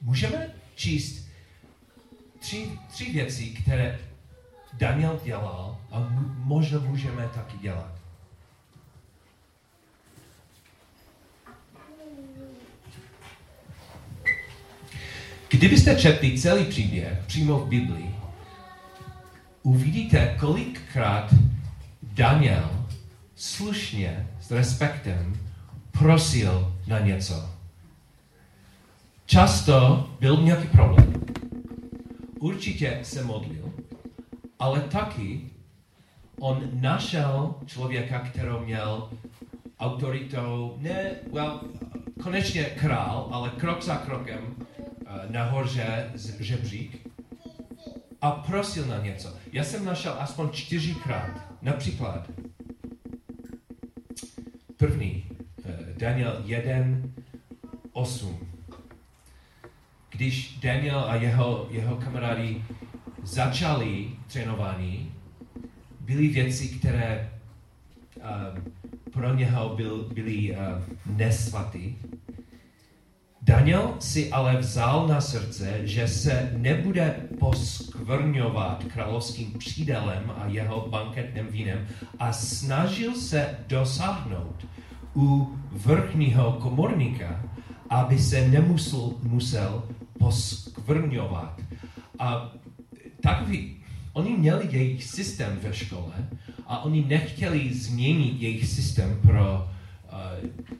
Můžeme 0.00 0.54
číst 0.74 1.28
tři, 2.38 2.78
tři 2.88 3.12
věci, 3.12 3.46
které 3.50 4.00
Daniel 4.72 5.20
dělal 5.24 5.80
a 5.90 6.08
možná 6.36 6.78
můžeme 6.78 7.28
taky 7.28 7.58
dělat. 7.58 7.91
Kdybyste 15.52 15.96
četli 15.96 16.38
celý 16.38 16.64
příběh 16.64 17.18
přímo 17.26 17.58
v 17.58 17.68
Biblii, 17.68 18.14
uvidíte, 19.62 20.36
kolikrát 20.40 21.34
Daniel 22.02 22.86
slušně, 23.34 24.28
s 24.40 24.50
respektem, 24.50 25.40
prosil 25.90 26.76
na 26.86 26.98
něco. 26.98 27.50
Často 29.26 30.08
byl 30.20 30.36
nějaký 30.36 30.68
problém 30.68 31.14
určitě 32.38 33.00
se 33.02 33.24
modlil, 33.24 33.72
ale 34.58 34.80
taky 34.80 35.40
on 36.40 36.68
našel 36.72 37.54
člověka, 37.66 38.18
kterou 38.18 38.64
měl 38.64 39.10
autoritou, 39.80 40.76
ne, 40.78 41.10
well, 41.32 41.60
konečně 42.22 42.64
král, 42.64 43.28
ale 43.30 43.50
krok 43.50 43.82
za 43.82 43.96
krokem 43.96 44.54
nahoře 45.30 46.10
z 46.14 46.40
žebřík 46.40 47.08
a 48.20 48.30
prosil 48.30 48.86
na 48.86 48.98
něco. 48.98 49.36
Já 49.52 49.64
jsem 49.64 49.84
našel 49.84 50.16
aspoň 50.18 50.50
čtyřikrát. 50.50 51.52
Například 51.62 52.30
první, 54.76 55.24
uh, 55.64 55.70
Daniel 55.96 56.42
1, 56.44 57.08
8 57.92 58.52
když 60.12 60.58
Daniel 60.62 60.98
a 60.98 61.14
jeho, 61.14 61.68
jeho 61.70 61.96
kamarádi 61.96 62.64
začali 63.22 64.10
trénování, 64.32 65.12
byly 66.00 66.28
věci, 66.28 66.68
které 66.68 67.30
uh, 68.16 68.22
pro 69.12 69.34
něho 69.34 69.76
byl, 69.76 70.08
byly 70.14 70.56
uh, 70.56 70.58
nesvatý. 71.16 71.94
Daniel 73.62 73.94
si 74.02 74.26
ale 74.26 74.58
vzal 74.58 75.06
na 75.06 75.20
srdce, 75.20 75.86
že 75.86 76.08
se 76.08 76.50
nebude 76.56 77.14
poskvrňovat 77.38 78.84
královským 78.84 79.52
přídelem 79.58 80.32
a 80.36 80.46
jeho 80.46 80.86
banketným 80.90 81.46
vínem 81.46 81.86
a 82.18 82.32
snažil 82.32 83.14
se 83.14 83.58
dosáhnout 83.68 84.66
u 85.16 85.54
vrchního 85.72 86.52
komorníka, 86.52 87.44
aby 87.90 88.18
se 88.18 88.48
nemusel 88.48 89.12
musel 89.22 89.82
poskvrňovat. 90.18 91.60
A 92.18 92.52
takový, 93.20 93.76
oni 94.12 94.30
měli 94.36 94.68
jejich 94.70 95.04
systém 95.04 95.58
ve 95.62 95.72
škole 95.72 96.14
a 96.66 96.84
oni 96.84 97.04
nechtěli 97.04 97.74
změnit 97.74 98.42
jejich 98.42 98.66
systém 98.68 99.18
pro 99.22 99.68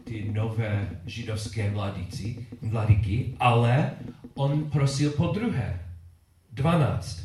ty 0.05 0.33
nové 0.33 0.91
židovské 1.07 1.71
mladíci, 1.71 2.47
mladíky, 2.63 3.37
ale 3.41 3.91
on 4.35 4.71
prosil 4.71 5.11
po 5.11 5.27
druhé. 5.27 5.81
12. 6.53 7.23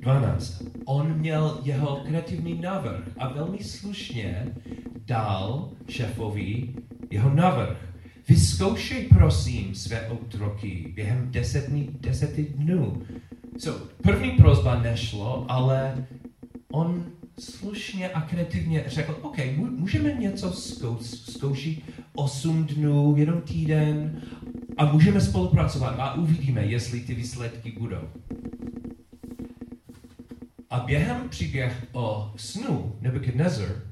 12. 0.00 0.62
On 0.84 1.18
měl 1.18 1.60
jeho 1.62 1.96
kreativní 1.96 2.60
návrh 2.60 3.04
a 3.18 3.28
velmi 3.28 3.64
slušně 3.64 4.54
dal 5.06 5.70
šéfovi 5.88 6.74
jeho 7.10 7.34
návrh. 7.34 7.88
Vyzkoušej 8.28 9.08
prosím 9.08 9.74
své 9.74 10.08
otroky 10.08 10.92
během 10.94 11.30
deseti, 11.30 11.88
deseti 12.00 12.44
dnů. 12.44 13.02
So, 13.58 13.88
první 14.02 14.30
prozba 14.30 14.82
nešlo, 14.82 15.46
ale 15.48 16.06
on 16.72 17.04
slušně 17.38 18.08
a 18.08 18.20
kreativně 18.20 18.84
řekl, 18.86 19.18
OK, 19.22 19.36
můžeme 19.56 20.12
něco 20.12 20.52
zkoušet 21.00 21.78
8 22.14 22.66
dnů, 22.66 23.14
jenom 23.16 23.40
týden 23.40 24.22
a 24.76 24.92
můžeme 24.92 25.20
spolupracovat 25.20 26.00
a 26.00 26.14
uvidíme, 26.14 26.64
jestli 26.64 27.00
ty 27.00 27.14
výsledky 27.14 27.72
budou. 27.72 28.08
A 30.70 30.80
během 30.80 31.28
příběh 31.28 31.86
o 31.92 32.32
snu 32.36 32.96
Nebuchadnezzar, 33.00 33.82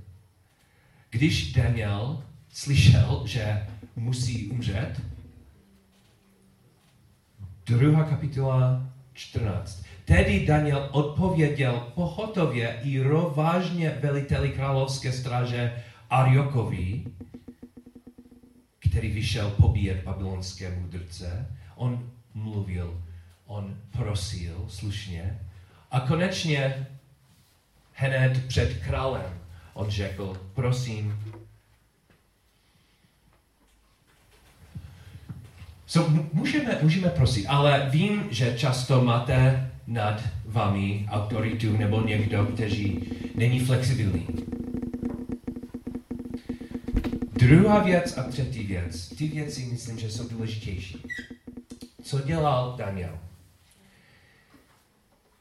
když 1.11 1.53
Daniel 1.53 2.23
slyšel, 2.49 3.23
že 3.27 3.67
musí 3.97 4.47
umřet, 4.49 5.03
druhá 7.67 8.05
kapitola 8.05 8.93
14. 9.15 9.86
Tedy 10.07 10.47
Daniel 10.47 10.89
odpověděl 10.93 11.93
pohotově 11.95 12.81
i 12.83 13.01
rovážně 13.01 13.99
veliteli 14.01 14.51
královské 14.51 15.13
stráže 15.13 15.83
Ariokovi, 16.11 17.05
který 18.79 19.11
vyšel 19.11 19.51
pobíjet 19.51 20.05
babylonské 20.05 20.79
mudrce. 20.79 21.47
On 21.75 22.11
mluvil, 22.35 23.03
on 23.47 23.77
prosil 23.91 24.65
slušně 24.69 25.39
a 25.91 26.01
konečně 26.01 26.87
hned 27.93 28.47
před 28.47 28.79
králem 28.85 29.47
on 29.77 29.91
řekl, 29.91 30.41
prosím, 30.55 31.33
So, 35.89 36.27
můžeme, 36.33 36.79
můžeme 36.83 37.11
prosit, 37.11 37.47
ale 37.47 37.89
vím, 37.91 38.29
že 38.31 38.59
často 38.59 39.05
máte 39.05 39.71
nad 39.87 40.23
vámi 40.45 41.07
autoritu 41.11 41.77
nebo 41.77 42.01
někdo, 42.01 42.47
kteří 42.47 43.13
není 43.35 43.61
flexibilní. 43.61 44.27
Druhá 47.33 47.79
věc 47.83 48.19
a 48.19 48.23
třetí 48.23 48.63
věc. 48.63 49.09
Ty 49.09 49.29
věci 49.29 49.65
myslím, 49.73 49.99
že 49.99 50.11
jsou 50.11 50.29
důležitější. 50.29 51.03
Co 52.03 52.21
dělal 52.21 52.75
Daniel? 52.79 53.19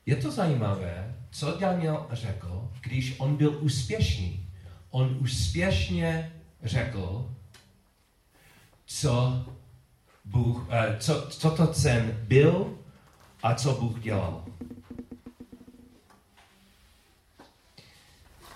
Je 0.05 0.15
to 0.15 0.31
zajímavé, 0.31 1.15
co 1.31 1.57
Daniel 1.59 2.07
řekl, 2.11 2.71
když 2.81 3.15
on 3.17 3.35
byl 3.35 3.57
úspěšný. 3.61 4.49
On 4.89 5.17
úspěšně 5.19 6.31
řekl, 6.63 7.31
co, 8.85 9.45
Bůh, 10.25 10.57
uh, 10.57 10.97
co, 10.99 11.27
co 11.29 11.51
to 11.51 11.73
sen 11.73 12.17
byl 12.27 12.77
a 13.45 13.53
co 13.53 13.73
Bůh 13.73 13.99
dělal. 13.99 14.43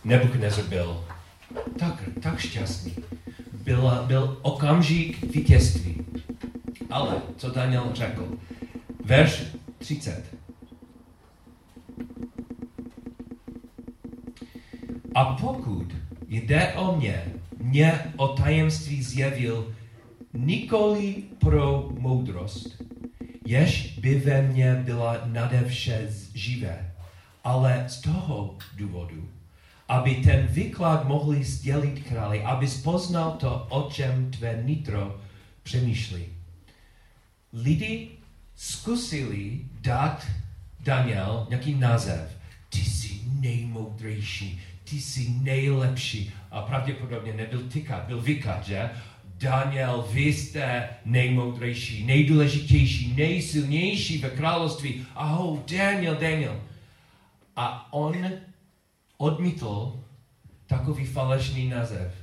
Nebuchadnezzar 0.04 0.66
byl 0.66 1.06
tak, 1.80 2.04
tak 2.22 2.40
šťastný. 2.40 2.96
Byl, 3.54 4.04
byl 4.08 4.40
okamžik 4.42 5.22
vítězství. 5.22 6.06
Ale 6.90 7.22
co 7.38 7.50
Daniel 7.50 7.92
řekl? 7.94 8.38
Verš 9.06 9.44
30. 9.78 10.36
A 15.16 15.26
pokud 15.26 15.96
jde 16.28 16.74
o 16.74 16.96
mě, 16.96 17.34
mě 17.58 18.14
o 18.18 18.28
tajemství 18.28 19.04
zjevil 19.04 19.76
nikoli 20.34 21.24
pro 21.40 21.90
moudrost, 21.98 22.82
jež 23.50 23.98
by 24.00 24.20
ve 24.20 24.42
mně 24.42 24.76
byla 24.76 25.22
nade 25.26 25.64
vše 25.68 26.08
živé, 26.34 26.92
ale 27.44 27.86
z 27.88 28.02
toho 28.02 28.58
důvodu, 28.78 29.30
aby 29.88 30.16
ten 30.16 30.48
výklad 30.48 31.08
mohli 31.08 31.44
sdělit 31.44 32.04
králi, 32.04 32.44
aby 32.44 32.68
poznal 32.84 33.32
to, 33.32 33.68
o 33.70 33.92
čem 33.92 34.32
tvé 34.32 34.62
nitro 34.66 35.22
přemýšlí. 35.64 36.26
Lidi 37.54 38.10
zkusili 38.56 39.62
dát 39.82 40.28
Daniel 40.80 41.48
nějaký 41.50 41.76
název. 41.76 42.38
Ty 42.70 42.78
jsi 42.78 43.22
nejmoudřejší, 43.40 44.62
ty 44.84 45.02
jsi 45.02 45.30
nejlepší. 45.30 46.34
A 46.52 46.62
pravděpodobně 46.62 47.34
nebyl 47.34 47.62
tykat, 47.70 48.04
byl 48.08 48.22
vykat, 48.22 48.66
že? 48.66 48.90
Daniel, 49.40 50.08
vy 50.12 50.22
jste 50.22 50.90
nejmoudřejší, 51.06 52.06
nejdůležitější, 52.06 53.14
nejsilnější 53.16 54.18
ve 54.18 54.30
království. 54.30 55.06
Ahoj, 55.16 55.60
Daniel, 55.78 56.16
Daniel. 56.16 56.62
A 57.56 57.94
on 57.94 58.30
odmítl 59.18 60.04
takový 60.68 61.06
falešný 61.06 61.70
název. 61.70 62.14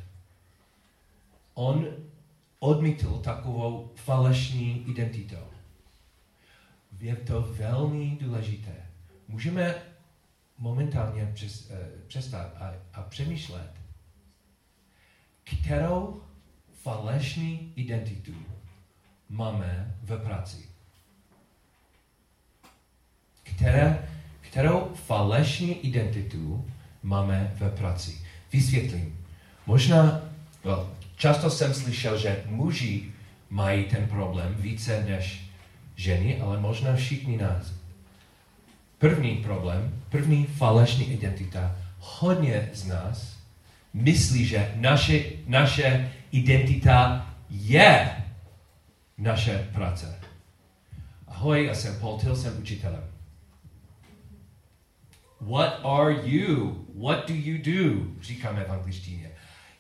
On 1.55 1.87
odmítl 2.59 3.19
takovou 3.19 3.93
falešní 3.95 4.85
identitu. 4.89 5.37
Je 7.01 7.17
to 7.17 7.43
velmi 7.43 8.19
důležité. 8.21 8.73
Můžeme 9.29 9.75
momentálně 10.59 11.23
uh, 11.23 11.77
přestat 12.07 12.53
a, 12.61 12.75
a 12.95 13.03
přemýšlet, 13.03 13.71
kterou 15.45 16.26
falešní 16.87 17.73
identitu 17.77 18.35
máme 19.29 19.95
v 20.03 20.19
práci. 20.19 20.57
Které, 23.43 24.09
kterou 24.41 24.95
falešní 24.95 25.87
identitu 25.87 26.67
máme 27.03 27.53
v 27.55 27.71
práci. 27.71 28.21
Vysvětlím. 28.53 29.19
Možná, 29.67 30.23
well, 30.65 30.91
často 31.17 31.51
jsem 31.51 31.75
slyšel, 31.75 32.19
že 32.19 32.43
muži 32.47 33.11
mají 33.51 33.85
ten 33.85 34.07
problém 34.09 34.55
více 34.55 35.05
než 35.09 35.51
ženy, 35.97 36.41
ale 36.41 36.61
možná 36.61 36.97
všichni 36.97 37.37
nás. 37.37 37.73
První 38.99 39.37
problém, 39.37 40.03
první 40.09 40.47
falešní 40.47 41.13
identita, 41.13 41.77
hodně 41.99 42.71
z 42.73 42.87
nás 42.87 43.37
myslí, 43.93 44.47
že 44.47 44.73
naše, 44.77 45.23
naše 45.47 46.13
identita 46.37 47.27
je 47.51 48.11
naše 49.19 49.69
práce. 49.73 50.19
Ahoj, 51.27 51.67
já 51.67 51.75
jsem 51.75 52.01
Paul 52.01 52.19
Till, 52.19 52.37
jsem 52.37 52.59
učitelem. 52.59 53.05
What 55.41 55.81
are 55.85 56.15
you? 56.25 56.87
What 56.95 57.29
do 57.29 57.35
you 57.35 57.59
do? 57.59 58.07
Říkáme 58.23 58.65
v 58.65 58.73
angličtině. 58.73 59.31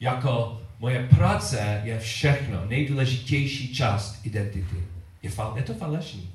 Jako 0.01 0.62
moje 0.79 1.09
práce 1.09 1.81
je 1.85 1.99
všechno, 1.99 2.66
nejdůležitější 2.66 3.75
část 3.75 4.27
identity. 4.27 4.85
Je, 5.23 5.31
fal, 5.31 5.57
je 5.57 5.62
to 5.62 5.75
falešný. 5.75 6.31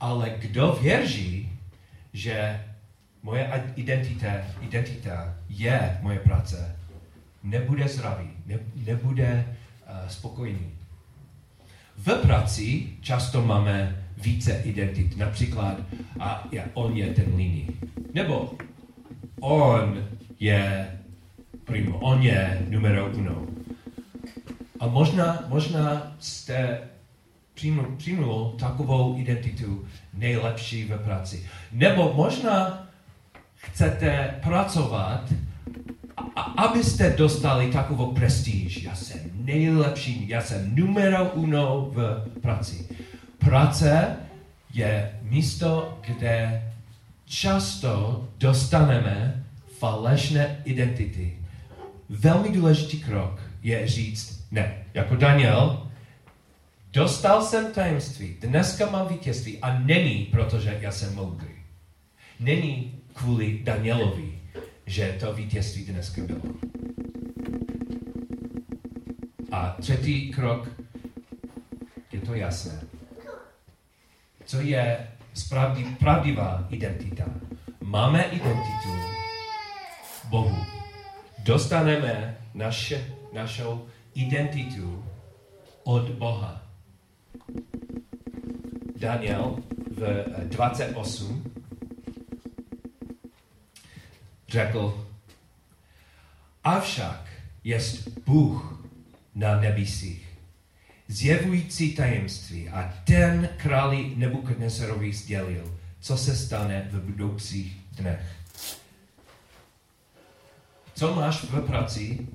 Ale 0.00 0.30
kdo 0.30 0.78
věří, 0.82 1.52
že 2.12 2.64
moje 3.22 3.72
identita, 3.76 4.32
identita 4.60 5.36
je 5.48 5.98
moje 6.02 6.18
práce, 6.18 6.76
nebude 7.42 7.88
zdravý, 7.88 8.37
ne, 8.48 8.58
nebude 8.86 9.46
uh, 9.46 10.08
spokojený. 10.08 10.70
V 11.96 12.14
práci 12.22 12.86
často 13.00 13.42
máme 13.42 14.04
více 14.16 14.60
identit. 14.64 15.16
Například, 15.16 15.76
a 16.20 16.48
ja, 16.52 16.64
on 16.74 16.96
je 16.96 17.06
ten 17.14 17.34
líný. 17.36 17.68
Nebo 18.14 18.54
on 19.40 20.08
je 20.40 20.90
primo, 21.64 21.98
on 21.98 22.22
je 22.22 22.66
numero 22.68 23.06
uno. 23.06 23.46
A 24.80 24.86
možná, 24.86 25.44
možná 25.48 26.16
jste 26.18 26.80
přijmul 27.96 28.54
takovou 28.58 29.18
identitu 29.18 29.86
nejlepší 30.14 30.84
v 30.84 30.98
práci. 30.98 31.46
Nebo 31.72 32.12
možná 32.14 32.86
chcete 33.54 34.34
pracovat, 34.42 35.32
a, 36.38 36.40
abyste 36.40 37.10
dostali 37.10 37.72
takovou 37.72 38.12
prestíž. 38.12 38.82
Já 38.82 38.94
jsem 38.94 39.20
nejlepší, 39.34 40.28
já 40.28 40.40
jsem 40.40 40.74
numero 40.74 41.24
uno 41.24 41.90
v 41.92 42.24
práci. 42.40 42.88
Práce 43.38 44.16
je 44.74 45.18
místo, 45.22 45.98
kde 46.06 46.62
často 47.24 48.24
dostaneme 48.38 49.44
falešné 49.78 50.60
identity. 50.64 51.38
Velmi 52.08 52.48
důležitý 52.48 53.00
krok 53.00 53.42
je 53.62 53.88
říct 53.88 54.46
ne. 54.50 54.84
Jako 54.94 55.16
Daniel, 55.16 55.90
dostal 56.92 57.42
jsem 57.42 57.72
tajemství, 57.72 58.36
dneska 58.40 58.90
mám 58.90 59.08
vítězství 59.08 59.58
a 59.58 59.78
není, 59.78 60.24
protože 60.24 60.78
já 60.80 60.92
jsem 60.92 61.14
moudrý. 61.14 61.54
Není 62.40 62.94
kvůli 63.12 63.60
Danielovi, 63.62 64.37
že 64.88 65.16
to 65.20 65.32
vítězství 65.32 65.84
dneska 65.84 66.22
bylo. 66.22 66.40
A 69.52 69.76
třetí 69.80 70.30
krok, 70.30 70.68
je 72.12 72.20
to 72.20 72.34
jasné. 72.34 72.80
Co 74.44 74.60
je 74.60 75.08
pravdivá 75.98 76.66
identita? 76.70 77.24
Máme 77.80 78.22
identitu, 78.22 78.88
dostaneme 81.38 82.38
naše, 82.54 83.14
našou 83.32 83.86
identitu 84.14 85.04
od 85.84 86.10
Boha. 86.10 86.62
Daniel 88.96 89.56
v 89.90 90.24
28 90.44 91.57
řekl, 94.48 95.06
avšak 96.64 97.28
jest 97.64 98.08
Bůh 98.26 98.84
na 99.34 99.60
nebesích, 99.60 100.28
zjevující 101.08 101.94
tajemství 101.94 102.68
a 102.68 102.94
ten 103.04 103.48
králi 103.56 104.12
Nebukadnesarovi 104.16 105.12
sdělil, 105.12 105.78
co 106.00 106.16
se 106.16 106.36
stane 106.36 106.88
v 106.92 107.00
budoucích 107.00 107.76
dnech. 107.92 108.38
Co 110.94 111.14
máš 111.14 111.42
v 111.42 111.66
práci? 111.66 112.26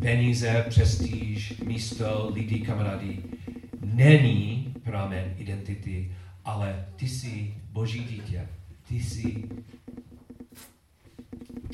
Peníze, 0.00 0.64
prestíž, 0.74 1.54
místo, 1.64 2.30
lidi, 2.34 2.60
kamarádi. 2.60 3.22
Není 3.80 4.74
pramen 4.84 5.34
identity, 5.38 6.16
ale 6.44 6.86
ty 6.96 7.08
jsi 7.08 7.54
boží 7.72 8.04
dítě. 8.04 8.48
Ty 8.88 8.94
jsi, 8.94 9.44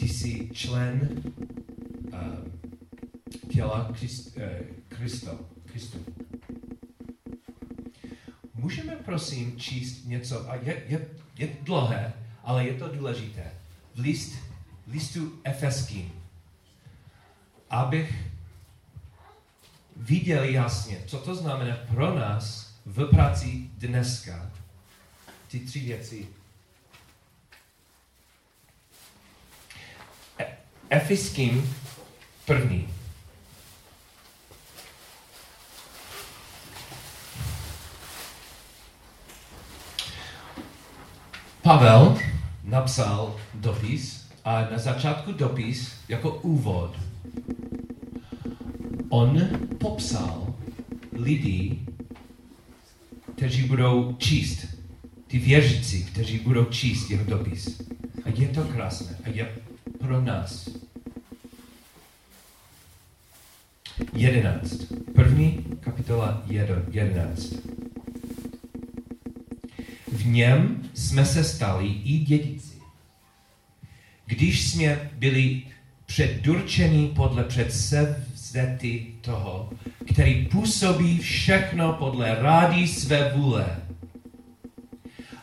ty 0.01 0.09
jsi 0.09 0.51
člen 0.53 1.23
uh, 2.13 2.21
těla 3.53 3.93
Christ, 3.93 4.37
uh, 4.37 4.43
Kristo, 4.89 5.41
Kristu. 5.65 6.05
Můžeme 8.55 8.97
prosím 8.97 9.61
číst 9.61 10.05
něco, 10.05 10.51
a 10.51 10.55
je, 10.55 10.83
je, 10.87 11.07
je 11.39 11.49
dlouhé, 11.63 12.13
ale 12.45 12.67
je 12.67 12.75
to 12.75 12.89
důležité. 12.89 13.53
V 13.95 13.99
list, 13.99 14.33
listu 14.87 15.41
Efeským, 15.45 16.13
abych 17.71 18.15
viděl 19.97 20.45
jasně, 20.45 20.99
co 21.07 21.19
to 21.19 21.35
znamená 21.35 21.77
pro 21.77 22.19
nás 22.19 22.75
v 22.87 23.11
práci 23.11 23.71
dneska. 23.79 24.51
Ty 25.49 25.61
tři 25.61 25.81
věci. 25.81 26.40
E- 30.91 30.97
Efeským 30.97 31.75
první. 32.47 32.89
Pavel 41.63 42.19
napsal 42.65 43.37
dopis 43.55 44.29
a 44.45 44.61
na 44.71 44.79
začátku 44.79 45.33
dopis 45.33 45.93
jako 46.09 46.31
úvod 46.31 46.97
on 49.09 49.49
popsal 49.79 50.55
lidi, 51.13 51.79
kteří 53.37 53.63
budou 53.63 54.17
číst, 54.19 54.67
ty 55.27 55.39
věřící, 55.39 56.05
kteří 56.05 56.39
budou 56.39 56.65
číst 56.65 57.11
jeho 57.11 57.25
dopis. 57.25 57.81
A 58.25 58.29
je 58.29 58.49
to 58.49 58.65
krásné. 58.65 59.17
A 59.25 59.29
je 59.29 59.49
pro 60.01 60.21
nás. 60.21 60.69
Jedenáct. 64.13 64.93
První 65.15 65.65
kapitola 65.81 66.43
jedenáct. 66.91 67.55
V 70.13 70.27
něm 70.27 70.91
jsme 70.95 71.25
se 71.27 71.45
stali 71.45 71.87
i 71.87 72.19
dědici. 72.19 72.79
Když 74.27 74.69
jsme 74.69 75.11
byli 75.13 75.63
předurčeni 76.07 77.13
podle 77.17 77.45
předsevzety 77.45 79.07
toho, 79.21 79.71
který 80.13 80.47
působí 80.47 81.19
všechno 81.19 81.93
podle 81.93 82.35
rády 82.35 82.89
své 82.89 83.33
vůle, 83.35 83.77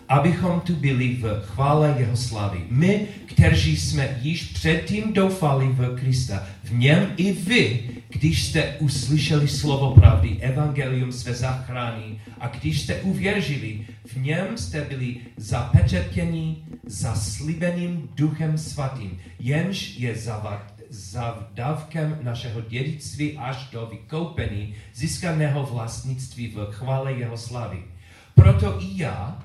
abychom 0.09 0.59
tu 0.59 0.75
byli 0.75 1.07
v 1.07 1.41
chvále 1.45 1.95
jeho 1.97 2.17
slavy. 2.17 2.59
My, 2.69 3.07
kteří 3.25 3.77
jsme 3.77 4.17
již 4.21 4.43
předtím 4.43 5.13
doufali 5.13 5.67
v 5.67 5.95
Krista, 5.99 6.43
v 6.63 6.73
něm 6.73 7.13
i 7.17 7.31
vy, 7.31 7.89
když 8.09 8.43
jste 8.43 8.75
uslyšeli 8.79 9.47
slovo 9.47 9.95
pravdy, 9.95 10.37
evangelium 10.41 11.11
své 11.11 11.33
zachrání 11.33 12.21
a 12.39 12.47
když 12.47 12.81
jste 12.81 12.95
uvěřili, 12.95 13.87
v 14.05 14.15
něm 14.15 14.57
jste 14.57 14.81
byli 14.81 15.17
zapečetěni 15.37 16.57
zaslíbeným 16.85 18.09
duchem 18.15 18.57
svatým, 18.57 19.19
jenž 19.39 19.95
je 19.97 20.15
zavad, 20.15 20.73
zavdavkem 20.89 22.19
našeho 22.21 22.61
dědictví 22.61 23.37
až 23.37 23.69
do 23.71 23.85
vykoupení 23.91 24.73
získaného 24.93 25.65
vlastnictví 25.65 26.47
v 26.47 26.71
chvále 26.71 27.13
jeho 27.13 27.37
slavy. 27.37 27.77
Proto 28.35 28.81
i 28.81 29.01
já, 29.01 29.43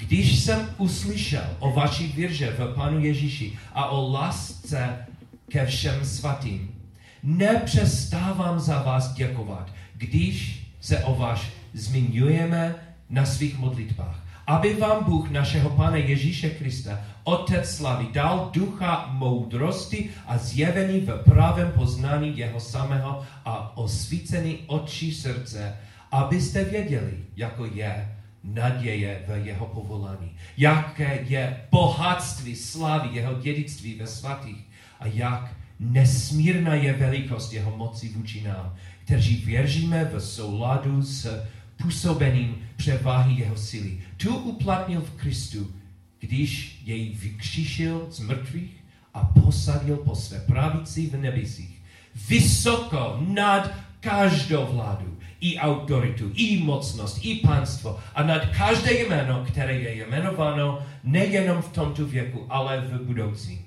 když 0.00 0.38
jsem 0.38 0.68
uslyšel 0.78 1.56
o 1.58 1.72
vaší 1.72 2.06
věře 2.06 2.54
v 2.58 2.74
Panu 2.74 3.04
Ježíši 3.04 3.58
a 3.74 3.86
o 3.86 4.12
lásce 4.12 5.06
ke 5.48 5.66
všem 5.66 6.04
svatým, 6.04 6.74
nepřestávám 7.22 8.60
za 8.60 8.82
vás 8.82 9.12
děkovat, 9.12 9.72
když 9.94 10.66
se 10.80 10.98
o 11.04 11.14
vás 11.14 11.40
zmiňujeme 11.74 12.74
na 13.10 13.26
svých 13.26 13.58
modlitbách. 13.58 14.26
Aby 14.46 14.74
vám 14.74 15.04
Bůh 15.04 15.30
našeho 15.30 15.70
Pána 15.70 15.96
Ježíše 15.96 16.50
Krista, 16.50 17.00
Otec 17.24 17.70
slavy, 17.70 18.06
dal 18.12 18.50
ducha 18.52 19.08
moudrosti 19.12 20.10
a 20.26 20.38
zjevení 20.38 21.00
v 21.00 21.22
právém 21.24 21.72
poznání 21.72 22.38
jeho 22.38 22.60
samého 22.60 23.22
a 23.44 23.76
osvícený 23.76 24.58
očí 24.66 25.14
srdce, 25.14 25.76
abyste 26.12 26.64
věděli, 26.64 27.14
jako 27.36 27.64
je 27.64 28.19
naděje 28.44 29.24
v 29.28 29.46
jeho 29.46 29.66
povolání, 29.66 30.36
jaké 30.56 31.24
je 31.28 31.60
bohatství 31.70 32.56
slavy 32.56 33.08
jeho 33.12 33.34
dědictví 33.34 33.94
ve 33.94 34.06
svatých 34.06 34.64
a 35.00 35.06
jak 35.06 35.56
nesmírná 35.80 36.74
je 36.74 36.92
velikost 36.92 37.52
jeho 37.52 37.76
moci 37.76 38.08
vůči 38.08 38.42
nám, 38.42 38.74
kteří 39.04 39.36
věříme 39.36 40.04
v 40.04 40.20
souladu 40.20 41.02
s 41.02 41.46
působením 41.82 42.56
převahy 42.76 43.34
jeho 43.34 43.56
síly. 43.56 44.00
Tu 44.16 44.36
uplatnil 44.36 45.00
v 45.00 45.10
Kristu, 45.10 45.72
když 46.20 46.82
jej 46.84 47.08
vykřišil 47.14 48.06
z 48.10 48.20
mrtvých 48.20 48.84
a 49.14 49.24
posadil 49.24 49.96
po 49.96 50.16
své 50.16 50.40
pravici 50.40 51.06
v 51.06 51.16
nebesích. 51.16 51.82
Vysoko 52.28 53.24
nad 53.28 53.70
každou 54.00 54.66
vládu, 54.66 55.18
i 55.40 55.58
autoritu, 55.58 56.30
i 56.34 56.58
mocnost, 56.58 57.24
i 57.24 57.34
panstvo 57.34 58.00
a 58.14 58.22
nad 58.22 58.46
každé 58.56 58.92
jméno, 58.92 59.44
které 59.48 59.74
je 59.74 59.94
jmenováno 59.94 60.86
nejenom 61.04 61.62
v 61.62 61.72
tomto 61.72 62.06
věku, 62.06 62.46
ale 62.48 62.80
v 62.80 63.00
budoucí. 63.00 63.66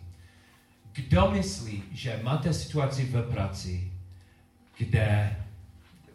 Kdo 0.93 1.31
myslí, 1.31 1.83
že 1.91 2.19
máte 2.23 2.53
situaci 2.53 3.05
v 3.05 3.31
práci, 3.31 3.91
kde 4.77 5.35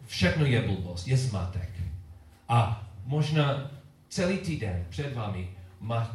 všechno 0.07 0.45
je 0.45 0.61
blbost, 0.61 1.07
je 1.07 1.17
zmatek 1.17 1.69
a 2.49 2.87
možná 3.05 3.71
celý 4.09 4.37
týden 4.37 4.85
před 4.89 5.15
vámi 5.15 5.49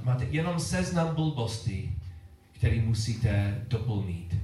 máte 0.02 0.24
jenom 0.24 0.60
seznam 0.60 1.14
blbosti, 1.14 1.92
který 2.52 2.80
musíte 2.80 3.64
doplnit. 3.68 4.36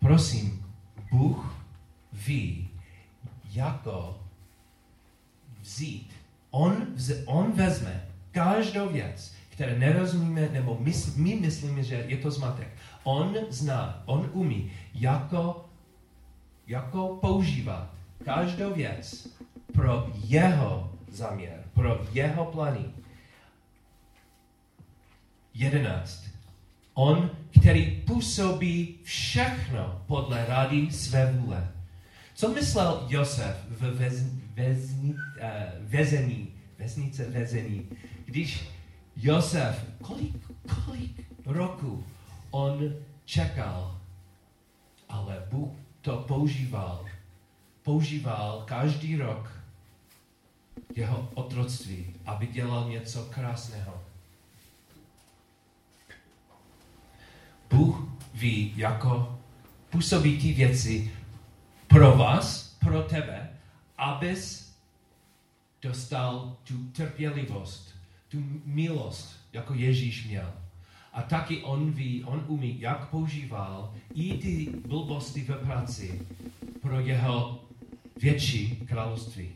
Prosím, 0.00 0.66
Bůh 1.10 1.56
ví, 2.12 2.69
jako 3.52 4.20
vzít. 5.60 6.12
On, 6.50 6.86
vz, 6.94 7.10
on 7.26 7.52
vezme 7.52 8.06
každou 8.30 8.88
věc, 8.88 9.34
které 9.48 9.78
nerozumíme, 9.78 10.48
nebo 10.52 10.78
mysl, 10.80 11.12
my 11.16 11.34
myslíme, 11.34 11.82
že 11.82 11.94
je 11.94 12.16
to 12.16 12.30
zmatek. 12.30 12.68
On 13.04 13.36
zná, 13.48 14.02
on 14.06 14.30
umí, 14.32 14.72
jako, 14.94 15.64
jako 16.66 17.18
používat 17.20 17.90
každou 18.24 18.74
věc 18.74 19.28
pro 19.72 20.12
jeho 20.14 20.92
zaměr, 21.08 21.64
pro 21.74 22.06
jeho 22.12 22.44
plány. 22.44 22.84
Jedenáct. 25.54 26.24
On, 26.94 27.30
který 27.60 28.02
působí 28.06 28.98
všechno 29.02 30.02
podle 30.06 30.46
rady 30.46 30.90
své 30.90 31.32
vůle. 31.32 31.79
Co 32.40 32.48
myslel 32.48 33.06
Josef 33.08 33.56
v 33.68 33.98
vez, 33.98 34.24
vezni, 34.54 35.14
vezení, 35.80 36.54
vesnice 36.78 37.30
vezení, 37.30 37.88
když 38.24 38.68
Josef, 39.16 39.84
kolik, 40.02 40.34
kolik 40.84 41.26
roku 41.46 42.04
on 42.50 42.94
čekal, 43.24 44.00
ale 45.08 45.46
Bůh 45.50 45.70
to 46.00 46.16
používal. 46.16 47.06
Používal 47.82 48.62
každý 48.66 49.16
rok 49.16 49.52
jeho 50.96 51.30
otroctví, 51.34 52.06
aby 52.26 52.46
dělal 52.46 52.88
něco 52.88 53.24
krásného. 53.24 54.02
Bůh 57.70 58.08
ví, 58.34 58.72
jako 58.76 59.38
působí 59.90 60.38
ty 60.40 60.52
věci 60.52 61.19
pro 61.90 62.16
vás, 62.16 62.76
pro 62.78 63.02
tebe, 63.02 63.50
abys 63.98 64.72
dostal 65.82 66.56
tu 66.64 66.84
trpělivost, 66.84 67.94
tu 68.28 68.38
milost, 68.64 69.36
jako 69.52 69.74
Ježíš 69.74 70.26
měl. 70.26 70.52
A 71.12 71.22
taky 71.22 71.62
on 71.62 71.92
ví, 71.92 72.24
on 72.24 72.44
umí, 72.46 72.80
jak 72.80 73.08
používal 73.08 73.94
i 74.14 74.38
ty 74.38 74.72
blbosti 74.88 75.42
ve 75.42 75.54
práci 75.54 76.26
pro 76.82 77.00
jeho 77.00 77.64
větší 78.20 78.76
království. 78.76 79.48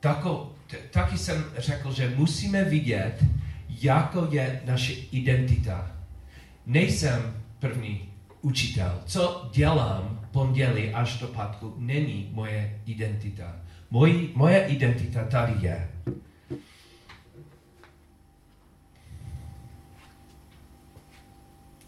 Tako, 0.00 0.54
t- 0.66 0.76
taky 0.76 1.18
jsem 1.18 1.44
řekl, 1.56 1.92
že 1.92 2.14
musíme 2.16 2.64
vidět, 2.64 3.24
jako 3.68 4.28
je 4.30 4.62
naše 4.64 4.92
identita. 4.92 5.96
Nejsem 6.66 7.47
první 7.58 8.08
učitel. 8.42 9.00
Co 9.06 9.50
dělám 9.52 10.20
pondělí 10.32 10.94
až 10.94 11.18
do 11.18 11.26
pátku, 11.26 11.74
není 11.78 12.30
moje 12.32 12.80
identita. 12.86 13.56
Moje, 13.90 14.28
moje 14.34 14.66
identita 14.66 15.24
tady 15.24 15.52
je. 15.60 15.88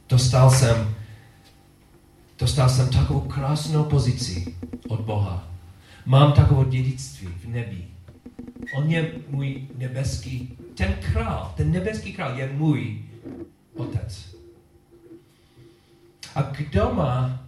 Dostal 0.09 0.51
jsem, 0.51 0.95
dostal 2.39 2.69
jsem 2.69 2.89
takovou 2.89 3.21
krásnou 3.21 3.85
pozici 3.85 4.55
od 4.89 5.01
Boha. 5.01 5.49
Mám 6.07 6.33
takové 6.33 6.71
dědictví 6.71 7.29
v 7.29 7.49
nebi. 7.49 7.87
On 8.75 8.91
je 8.91 9.13
můj 9.29 9.69
nebeský, 9.79 10.59
ten 10.75 10.95
král, 11.13 11.53
ten 11.57 11.73
nebeský 11.73 12.13
král 12.13 12.39
je 12.39 12.53
můj 12.53 13.03
otec. 13.77 14.40
A 16.35 16.43
kdo 16.43 16.95
má 16.95 17.41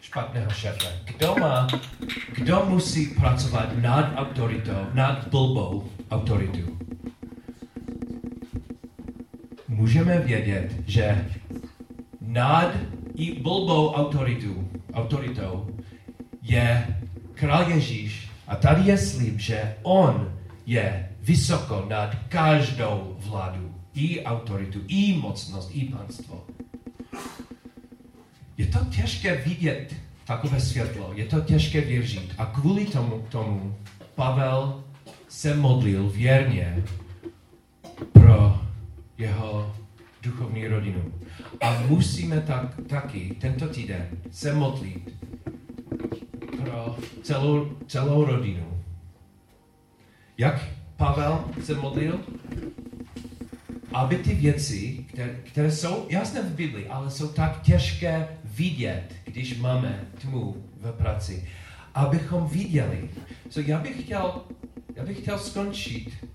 špatného 0.00 0.50
šéfa? 0.50 0.88
Kdo 1.04 1.34
má, 1.40 1.66
kdo 2.34 2.66
musí 2.66 3.06
pracovat 3.06 3.78
nad 3.78 4.12
autoritou, 4.16 4.86
nad 4.94 5.28
blbou 5.28 5.90
autoritou? 6.10 6.78
Můžeme 9.68 10.18
vědět, 10.18 10.72
že 10.86 11.28
nad 12.20 12.74
i 13.14 13.32
blbou 13.32 13.94
autoritou, 13.94 14.68
autoritou 14.94 15.70
je 16.42 16.86
král 17.34 17.70
Ježíš 17.70 18.30
a 18.46 18.56
tady 18.56 18.82
je 18.90 18.98
slib, 18.98 19.38
že 19.38 19.76
on 19.82 20.32
je 20.66 21.08
vysoko 21.20 21.86
nad 21.88 22.14
každou 22.28 23.16
vládu, 23.18 23.74
i 23.94 24.24
autoritu, 24.24 24.80
i 24.88 25.14
mocnost, 25.14 25.70
i 25.72 25.84
panstvo. 25.84 26.44
Je 28.58 28.66
to 28.66 28.78
těžké 28.84 29.36
vidět 29.36 29.94
takové 30.24 30.60
světlo, 30.60 31.10
je 31.14 31.24
to 31.24 31.40
těžké 31.40 31.80
věřit. 31.80 32.34
A 32.38 32.46
kvůli 32.46 32.84
tomu, 32.84 33.26
tomu 33.28 33.76
Pavel 34.14 34.84
se 35.28 35.56
modlil 35.56 36.08
věrně 36.08 36.84
pro 38.12 38.60
jeho 39.18 39.76
duchovní 40.22 40.66
rodinu. 40.66 41.12
A 41.60 41.82
musíme 41.88 42.40
tak, 42.40 42.80
taky 42.86 43.36
tento 43.40 43.68
týden 43.68 44.08
se 44.30 44.52
modlit 44.54 45.14
pro 46.56 46.96
celou, 47.22 47.70
celou 47.86 48.24
rodinu. 48.24 48.82
Jak 50.38 50.68
Pavel 50.96 51.44
se 51.62 51.74
modlil? 51.74 52.20
Aby 53.92 54.16
ty 54.16 54.34
věci, 54.34 55.04
které, 55.08 55.36
které 55.44 55.70
jsou 55.70 56.06
jasné 56.08 56.42
v 56.42 56.54
Biblii, 56.54 56.88
ale 56.88 57.10
jsou 57.10 57.28
tak 57.28 57.62
těžké 57.62 58.28
vidět, 58.44 59.14
když 59.24 59.58
máme 59.58 60.04
tmu 60.20 60.56
v 60.80 60.92
práci, 60.92 61.48
abychom 61.94 62.48
viděli. 62.48 63.10
So 63.50 63.70
já 63.70 63.78
bych 63.78 64.02
chtěl, 64.02 64.42
já 64.96 65.04
bych 65.04 65.20
chtěl 65.20 65.38
skončit 65.38 66.26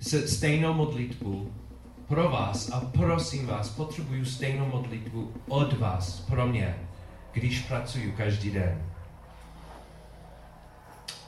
se 0.00 0.28
stejnou 0.28 0.74
modlitbu 0.74 1.52
pro 2.08 2.30
vás 2.30 2.70
a 2.70 2.80
prosím 2.80 3.46
vás, 3.46 3.68
potřebuju 3.68 4.24
stejnou 4.24 4.66
modlitbu 4.66 5.32
od 5.48 5.78
vás, 5.78 6.20
pro 6.20 6.46
mě, 6.46 6.76
když 7.32 7.60
pracuju 7.60 8.12
každý 8.12 8.50
den. 8.50 8.95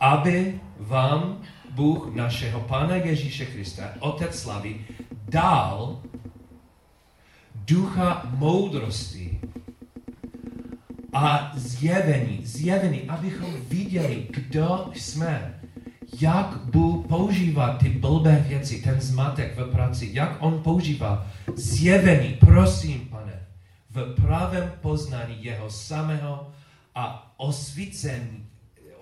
Aby 0.00 0.60
vám 0.78 1.40
Bůh 1.70 2.14
našeho 2.14 2.60
Pána 2.60 2.96
Ježíše 2.96 3.46
Krista, 3.46 3.90
Otec 4.00 4.38
slavy, 4.38 4.86
dal 5.28 6.00
ducha 7.54 8.22
moudrosti 8.36 9.40
a 11.12 11.52
zjevení, 11.54 12.40
zjevení, 12.42 13.02
abychom 13.02 13.54
viděli, 13.68 14.26
kdo 14.30 14.90
jsme, 14.94 15.60
jak 16.20 16.56
Bůh 16.64 17.06
používá 17.06 17.76
ty 17.76 17.88
blbé 17.88 18.44
věci, 18.48 18.82
ten 18.82 19.00
zmatek 19.00 19.58
v 19.58 19.70
práci, 19.72 20.10
jak 20.12 20.36
On 20.40 20.62
používá 20.62 21.26
zjevení, 21.56 22.34
prosím, 22.40 23.00
pane, 23.00 23.46
v 23.90 24.14
pravém 24.14 24.72
poznání 24.80 25.44
jeho 25.44 25.70
samého 25.70 26.50
a 26.94 27.34
osvícení, 27.36 28.47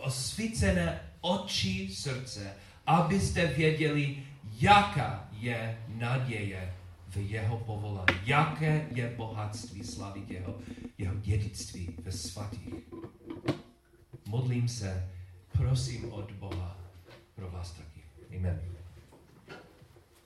osvícené 0.06 1.00
oči 1.20 1.88
srdce, 1.94 2.54
abyste 2.86 3.46
věděli, 3.46 4.22
jaká 4.60 5.28
je 5.32 5.78
naděje 5.88 6.74
v 7.08 7.16
jeho 7.16 7.58
povolání, 7.58 8.18
jaké 8.24 8.86
je 8.94 9.14
bohatství 9.16 9.84
slavy 9.84 10.22
jeho, 10.28 10.58
jeho 10.98 11.14
dědictví 11.14 11.94
ve 12.02 12.12
svatých. 12.12 12.74
Modlím 14.26 14.68
se, 14.68 15.08
prosím 15.52 16.12
od 16.12 16.32
Boha 16.32 16.78
pro 17.34 17.50
vás 17.50 17.70
taky. 17.70 18.02
Amen. 18.36 18.75